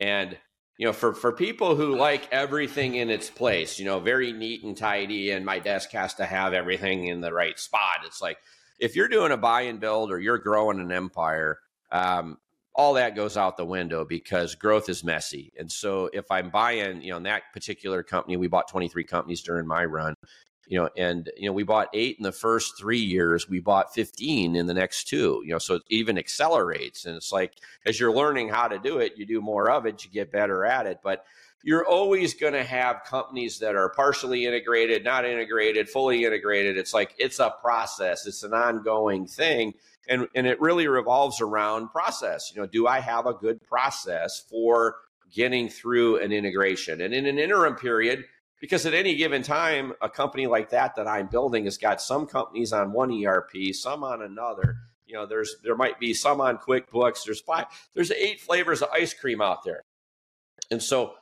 [0.00, 0.36] and
[0.76, 4.64] you know, for for people who like everything in its place, you know, very neat
[4.64, 8.00] and tidy, and my desk has to have everything in the right spot.
[8.04, 8.38] It's like
[8.78, 11.58] if you're doing a buy and build or you're growing an empire,
[11.92, 12.38] um,
[12.74, 15.52] all that goes out the window because growth is messy.
[15.56, 19.42] And so if I'm buying, you know, in that particular company, we bought 23 companies
[19.42, 20.14] during my run
[20.66, 23.94] you know and you know we bought eight in the first three years we bought
[23.94, 27.52] 15 in the next two you know so it even accelerates and it's like
[27.86, 30.64] as you're learning how to do it you do more of it you get better
[30.64, 31.24] at it but
[31.62, 36.76] you're always going to have companies that are partially integrated not integrated fully integrated.
[36.76, 39.74] It's like it's a process it's an ongoing thing
[40.08, 44.44] and and it really revolves around process you know do i have a good process
[44.50, 44.96] for
[45.34, 47.00] getting through an integration?
[47.00, 48.24] And in an interim period
[48.64, 52.24] because at any given time, a company like that that I'm building has got some
[52.24, 54.78] companies on one ERP, some on another.
[55.04, 57.26] You know, there's there might be some on QuickBooks.
[57.26, 59.82] There's five, there's eight flavors of ice cream out there,
[60.70, 61.12] and so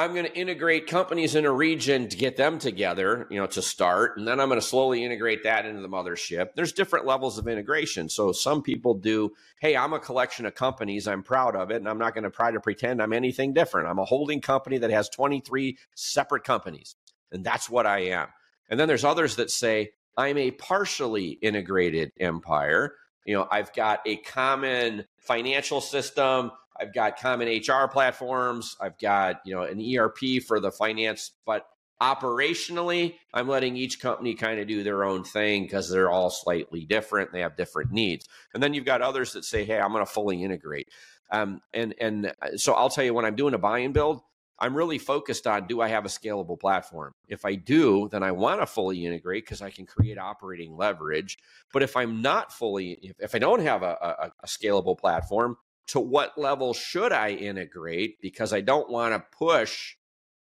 [0.00, 3.60] I'm going to integrate companies in a region to get them together, you know, to
[3.60, 6.50] start, and then I'm going to slowly integrate that into the mothership.
[6.54, 8.08] There's different levels of integration.
[8.08, 11.88] So some people do, hey, I'm a collection of companies, I'm proud of it, and
[11.88, 13.88] I'm not going to try to pretend I'm anything different.
[13.88, 16.94] I'm a holding company that has 23 separate companies,
[17.32, 18.28] and that's what I am.
[18.70, 22.94] And then there's others that say, I'm a partially integrated empire.
[23.26, 28.76] You know, I've got a common financial system, I've got common HR platforms.
[28.80, 31.66] I've got, you know, an ERP for the finance, but
[32.00, 36.84] operationally, I'm letting each company kind of do their own thing because they're all slightly
[36.84, 37.32] different.
[37.32, 38.28] They have different needs.
[38.54, 40.88] And then you've got others that say, hey, I'm going to fully integrate.
[41.30, 44.22] Um, and and uh, so I'll tell you when I'm doing a buy and build,
[44.58, 47.14] I'm really focused on do I have a scalable platform?
[47.28, 51.38] If I do, then I want to fully integrate because I can create operating leverage.
[51.72, 55.56] But if I'm not fully, if, if I don't have a, a, a scalable platform,
[55.88, 59.96] to what level should I integrate because I don't want to push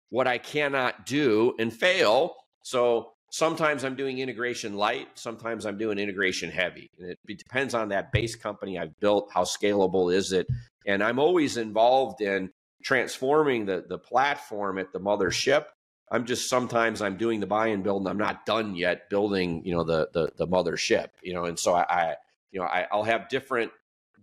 [0.10, 2.36] what I cannot do and fail.
[2.62, 6.90] So sometimes I'm doing integration light, sometimes I'm doing integration heavy.
[7.00, 10.48] And it, depends on that base company I've built, how scalable is it?
[10.88, 12.52] And I'm always involved in
[12.84, 15.66] transforming the the platform at the mothership.
[16.12, 19.66] I'm just sometimes I'm doing the buy and build and I'm not done yet building,
[19.66, 22.16] you know, the the, the mothership, you know, and so I, I
[22.52, 23.72] you know, I, I'll have different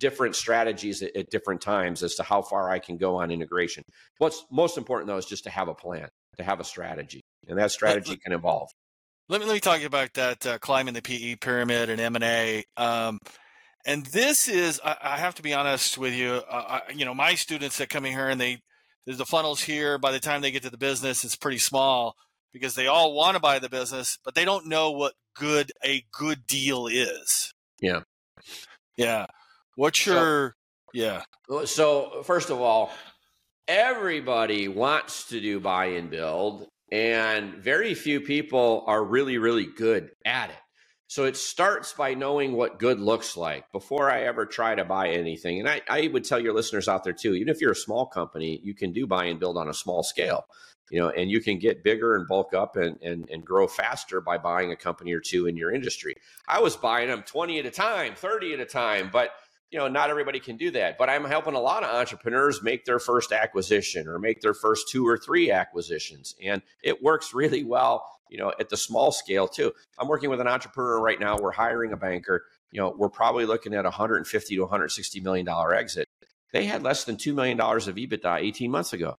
[0.02, 3.84] different strategies at, at, different times as to how far I can go on integration.
[4.18, 7.56] What's most important though is just to have a plan, to have a strategy, and
[7.56, 8.68] that strategy can evolve.
[9.28, 12.24] Let me let me talk about that uh, climbing the PE pyramid and M and
[12.24, 12.64] A.
[12.76, 13.20] Um,
[13.86, 16.42] and this is, I, I, have to be honest with you.
[16.48, 18.58] Uh, I, you know, my students that come in here and they,
[19.06, 19.98] there's the funnels here.
[19.98, 22.14] By the time they get to the business, it's pretty small
[22.52, 26.04] because they all want to buy the business, but they don't know what good a
[26.12, 27.52] good deal is.
[27.80, 28.02] Yeah.
[28.96, 29.26] Yeah.
[29.76, 30.56] What's your
[30.94, 31.22] so, yeah?
[31.66, 32.90] So first of all,
[33.66, 40.10] everybody wants to do buy and build, and very few people are really really good
[40.24, 40.56] at it.
[41.08, 45.10] So it starts by knowing what good looks like before I ever try to buy
[45.10, 45.60] anything.
[45.60, 48.06] And I, I would tell your listeners out there too, even if you're a small
[48.06, 50.46] company, you can do buy and build on a small scale
[50.92, 54.20] you know, and you can get bigger and bulk up and, and, and grow faster
[54.20, 56.14] by buying a company or two in your industry.
[56.46, 59.30] I was buying them 20 at a time, 30 at a time, but
[59.72, 62.84] you know, not everybody can do that, but I'm helping a lot of entrepreneurs make
[62.84, 66.34] their first acquisition or make their first two or three acquisitions.
[66.44, 69.72] And it works really well, you know, at the small scale too.
[69.98, 71.38] I'm working with an entrepreneur right now.
[71.38, 72.44] We're hiring a banker.
[72.70, 76.06] You know, we're probably looking at 150 to 160 million dollar exit.
[76.52, 79.16] They had less than $2 million of EBITDA 18 months ago.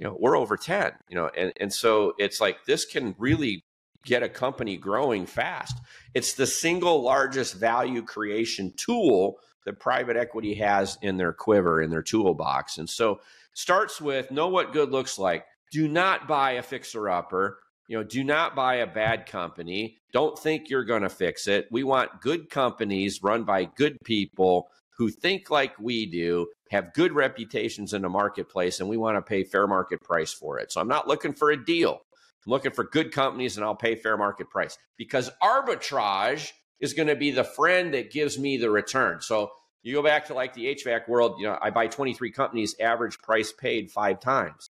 [0.00, 3.62] You know, we're over 10, you know, and, and so it's like this can really
[4.04, 5.76] get a company growing fast.
[6.12, 11.90] It's the single largest value creation tool that private equity has in their quiver, in
[11.90, 12.78] their toolbox.
[12.78, 13.20] And so
[13.54, 15.44] starts with know what good looks like.
[15.70, 17.58] Do not buy a fixer upper.
[17.88, 19.98] You know, do not buy a bad company.
[20.12, 21.68] Don't think you're going to fix it.
[21.70, 27.12] We want good companies run by good people who think like we do, have good
[27.12, 30.70] reputations in the marketplace, and we want to pay fair market price for it.
[30.70, 32.02] So I'm not looking for a deal.
[32.46, 36.50] I'm looking for good companies and I'll pay fair market price because arbitrage
[36.82, 39.22] is going to be the friend that gives me the return.
[39.22, 39.52] So
[39.82, 43.18] you go back to like the HVAC world, you know, I buy 23 companies, average
[43.18, 44.68] price paid five times.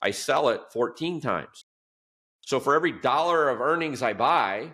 [0.00, 1.64] I sell it 14 times.
[2.42, 4.72] So for every dollar of earnings I buy,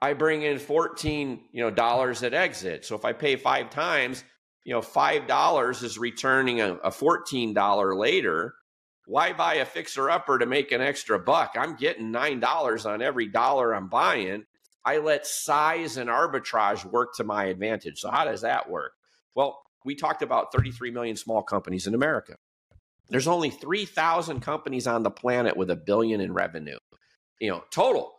[0.00, 2.84] I bring in 14, you know, dollars at exit.
[2.84, 4.22] So if I pay five times,
[4.64, 8.54] you know, five dollars is returning a, a $14 later.
[9.06, 11.54] Why buy a fixer upper to make an extra buck?
[11.56, 14.44] I'm getting nine dollars on every dollar I'm buying.
[14.84, 18.00] I let size and arbitrage work to my advantage.
[18.00, 18.92] So, how does that work?
[19.34, 22.36] Well, we talked about 33 million small companies in America.
[23.08, 26.78] There's only 3,000 companies on the planet with a billion in revenue.
[27.40, 28.12] You know, total.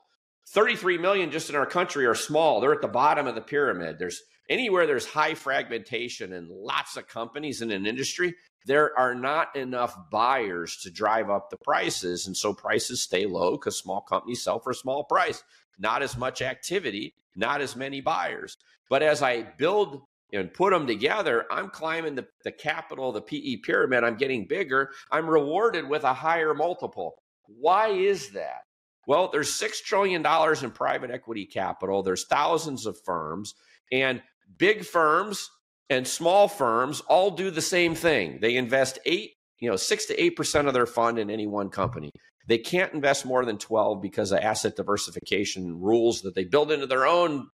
[0.50, 2.60] 33 million just in our country are small.
[2.60, 3.98] They're at the bottom of the pyramid.
[3.98, 8.36] There's anywhere there's high fragmentation and lots of companies in an industry,
[8.66, 12.28] there are not enough buyers to drive up the prices.
[12.28, 15.44] And so prices stay low because small companies sell for a small price
[15.80, 18.58] not as much activity, not as many buyers.
[18.90, 20.02] But as I build
[20.32, 24.04] and put them together, I'm climbing the, the capital, the PE pyramid.
[24.04, 24.92] I'm getting bigger.
[25.12, 27.16] I'm rewarded with a higher multiple.
[27.46, 28.62] Why is that?
[29.06, 30.26] Well, there's $6 trillion
[30.64, 32.04] in private equity capital.
[32.04, 33.54] There's thousands of firms,
[33.92, 34.22] and
[34.58, 35.50] big firms
[35.90, 38.40] and small firms all do the same thing.
[38.42, 41.70] They invest eight, you know, six to eight percent of their fund in any one
[41.70, 42.12] company.
[42.48, 46.88] They can't invest more than 12 because of asset diversification rules that they build into
[46.88, 47.50] their own,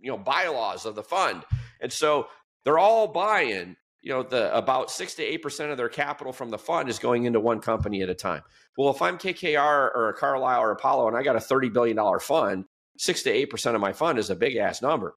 [0.00, 1.44] you know, bylaws of the fund.
[1.80, 2.28] And so
[2.64, 6.50] they're all buying, you know, the about six to eight percent of their capital from
[6.50, 8.42] the fund is going into one company at a time.
[8.76, 12.20] Well, if I'm KKR or a Carlyle or Apollo and I got a $30 billion
[12.20, 12.64] fund,
[12.96, 15.16] six to eight percent of my fund is a big ass number.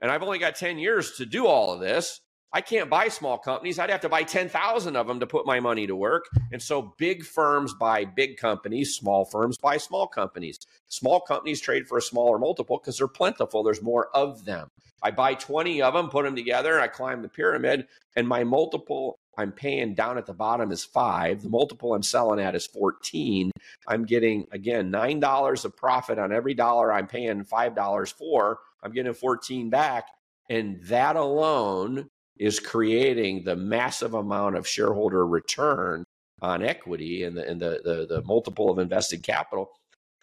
[0.00, 2.20] And I've only got 10 years to do all of this.
[2.52, 3.78] I can't buy small companies.
[3.78, 6.24] I'd have to buy 10,000 of them to put my money to work.
[6.52, 10.58] And so big firms buy big companies, small firms buy small companies.
[10.88, 13.62] Small companies trade for a smaller multiple because they're plentiful.
[13.62, 14.68] There's more of them.
[15.02, 17.86] I buy 20 of them, put them together, I climb the pyramid,
[18.16, 21.42] and my multiple I'm paying down at the bottom is five.
[21.42, 23.50] The multiple I'm selling at is 14.
[23.88, 28.58] I'm getting, again, $9 of profit on every dollar I'm paying $5 for.
[28.82, 30.08] I'm getting 14 back.
[30.50, 32.10] And that alone
[32.40, 36.02] is creating the massive amount of shareholder return
[36.40, 39.70] on equity and the, and the, the, the multiple of invested capital.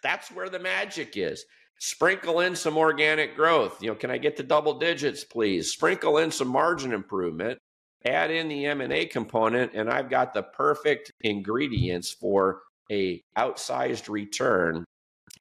[0.02, 1.44] That's where the magic is.
[1.78, 3.80] Sprinkle in some organic growth.
[3.80, 5.70] You know, can I get to double digits, please?
[5.70, 7.56] Sprinkle in some margin improvement.
[8.04, 14.84] Add in the M&A component, and I've got the perfect ingredients for a outsized return,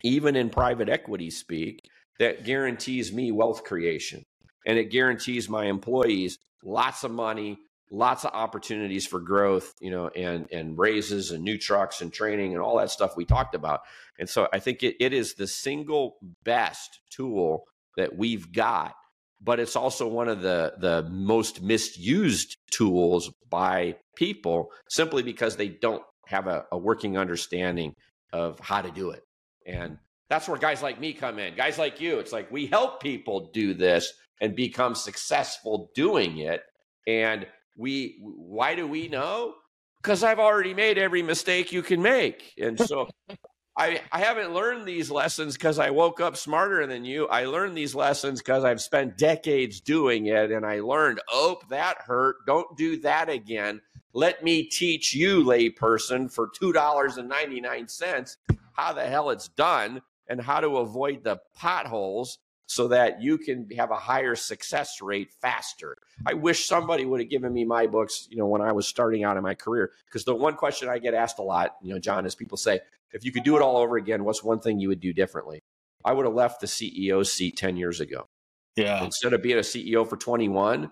[0.04, 1.80] even in private equity speak,
[2.20, 4.24] that guarantees me wealth creation
[4.68, 7.58] and it guarantees my employees lots of money,
[7.92, 12.54] lots of opportunities for growth, you know, and and raises and new trucks and training
[12.54, 13.82] and all that stuff we talked about.
[14.20, 17.64] And so I think it, it is the single best tool
[17.96, 18.94] that we've got,
[19.42, 25.70] but it's also one of the the most misused tools by people simply because they
[25.70, 27.94] don't have a, a working understanding
[28.34, 29.24] of how to do it.
[29.66, 29.98] And
[30.30, 31.56] that's where guys like me come in.
[31.56, 36.64] Guys like you, it's like we help people do this and become successful doing it.
[37.08, 39.56] And we, why do we know?
[40.02, 42.54] Because I've already made every mistake you can make.
[42.62, 43.08] And so
[43.78, 47.28] I, I haven't learned these lessons because I woke up smarter than you.
[47.28, 50.52] I learned these lessons because I've spent decades doing it.
[50.52, 52.38] And I learned, oh, that hurt.
[52.46, 53.82] Don't do that again.
[54.14, 58.38] Let me teach you, layperson, for $2.99
[58.78, 63.70] how the hell it's done and how to avoid the potholes so that you can
[63.78, 65.98] have a higher success rate faster.
[66.26, 69.24] I wish somebody would have given me my books, you know, when I was starting
[69.24, 69.92] out in my career.
[70.06, 72.82] Because the one question I get asked a lot, you know, John, is people say,
[73.14, 75.64] if you could do it all over again, what's one thing you would do differently?
[76.04, 78.28] I would have left the CEO seat 10 years ago.
[78.76, 79.04] Yeah.
[79.04, 80.92] Instead of being a CEO for 21,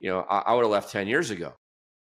[0.00, 1.54] you know, I, I would have left 10 years ago.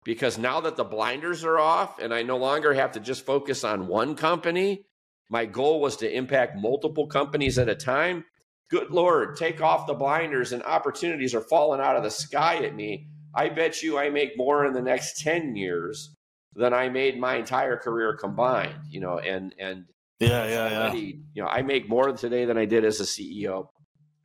[0.04, 3.64] Because now that the blinders are off and I no longer have to just focus
[3.64, 4.84] on one company,
[5.30, 8.24] my goal was to impact multiple companies at a time
[8.70, 12.74] good Lord, take off the blinders and opportunities are falling out of the sky at
[12.74, 13.06] me.
[13.34, 16.14] I bet you I make more in the next 10 years
[16.54, 19.84] than I made my entire career combined, you know, and, and,
[20.18, 20.92] yeah, yeah, yeah.
[20.94, 23.66] You know, I make more today than I did as a CEO.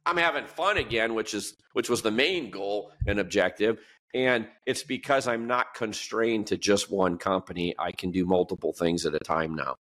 [0.06, 3.78] I'm having fun again, which is which was the main goal and objective.
[4.14, 7.76] And it's because I'm not constrained to just one company.
[7.80, 9.76] I can do multiple things at a time now.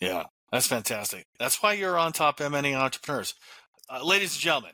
[0.00, 1.24] Yeah, that's fantastic.
[1.38, 3.34] That's why you're on top M&A entrepreneurs
[3.88, 4.72] uh, ladies and gentlemen,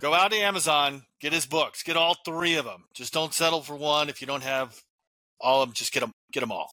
[0.00, 2.84] go out to Amazon, get his books, get all three of them.
[2.94, 4.08] Just don't settle for one.
[4.08, 4.78] If you don't have
[5.40, 6.70] all of them, just get them, get them all.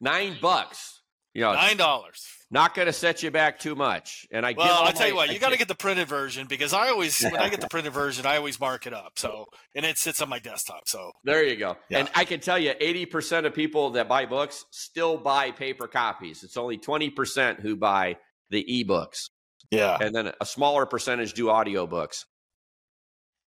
[0.00, 1.00] Nine bucks.
[1.34, 2.24] You know, Nine dollars.
[2.52, 4.24] Not going to set you back too much.
[4.30, 6.46] And I well, I'll tell my, you what, you got to get the printed version
[6.46, 9.14] because I always when I get the printed version, I always mark it up.
[9.16, 10.86] So and it sits on my desktop.
[10.86, 11.76] So there you go.
[11.90, 11.98] Yeah.
[11.98, 15.88] And I can tell you, eighty percent of people that buy books still buy paper
[15.88, 16.44] copies.
[16.44, 18.18] It's only twenty percent who buy
[18.50, 19.30] the ebooks.
[19.70, 19.98] Yeah.
[20.00, 22.24] And then a smaller percentage do audiobooks.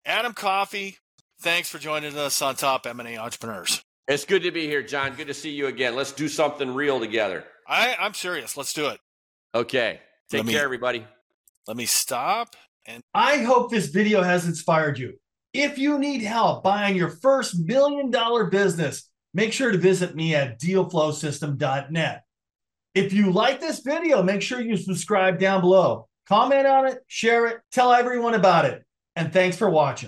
[0.05, 0.99] Adam Coffey,
[1.41, 3.83] thanks for joining us on Top M&A Entrepreneurs.
[4.09, 5.15] It's good to be here, John.
[5.15, 5.95] Good to see you again.
[5.95, 7.45] Let's do something real together.
[7.69, 8.57] I, I'm serious.
[8.57, 8.99] Let's do it.
[9.55, 10.01] Okay.
[10.31, 11.07] Take me, care, everybody.
[11.69, 12.57] Let me stop.
[12.87, 15.15] And I hope this video has inspired you.
[15.53, 20.35] If you need help buying your first million dollar business, make sure to visit me
[20.35, 22.25] at dealflowsystem.net.
[22.95, 26.09] If you like this video, make sure you subscribe down below.
[26.29, 28.85] Comment on it, share it, tell everyone about it.
[29.17, 30.01] And thanks for watching.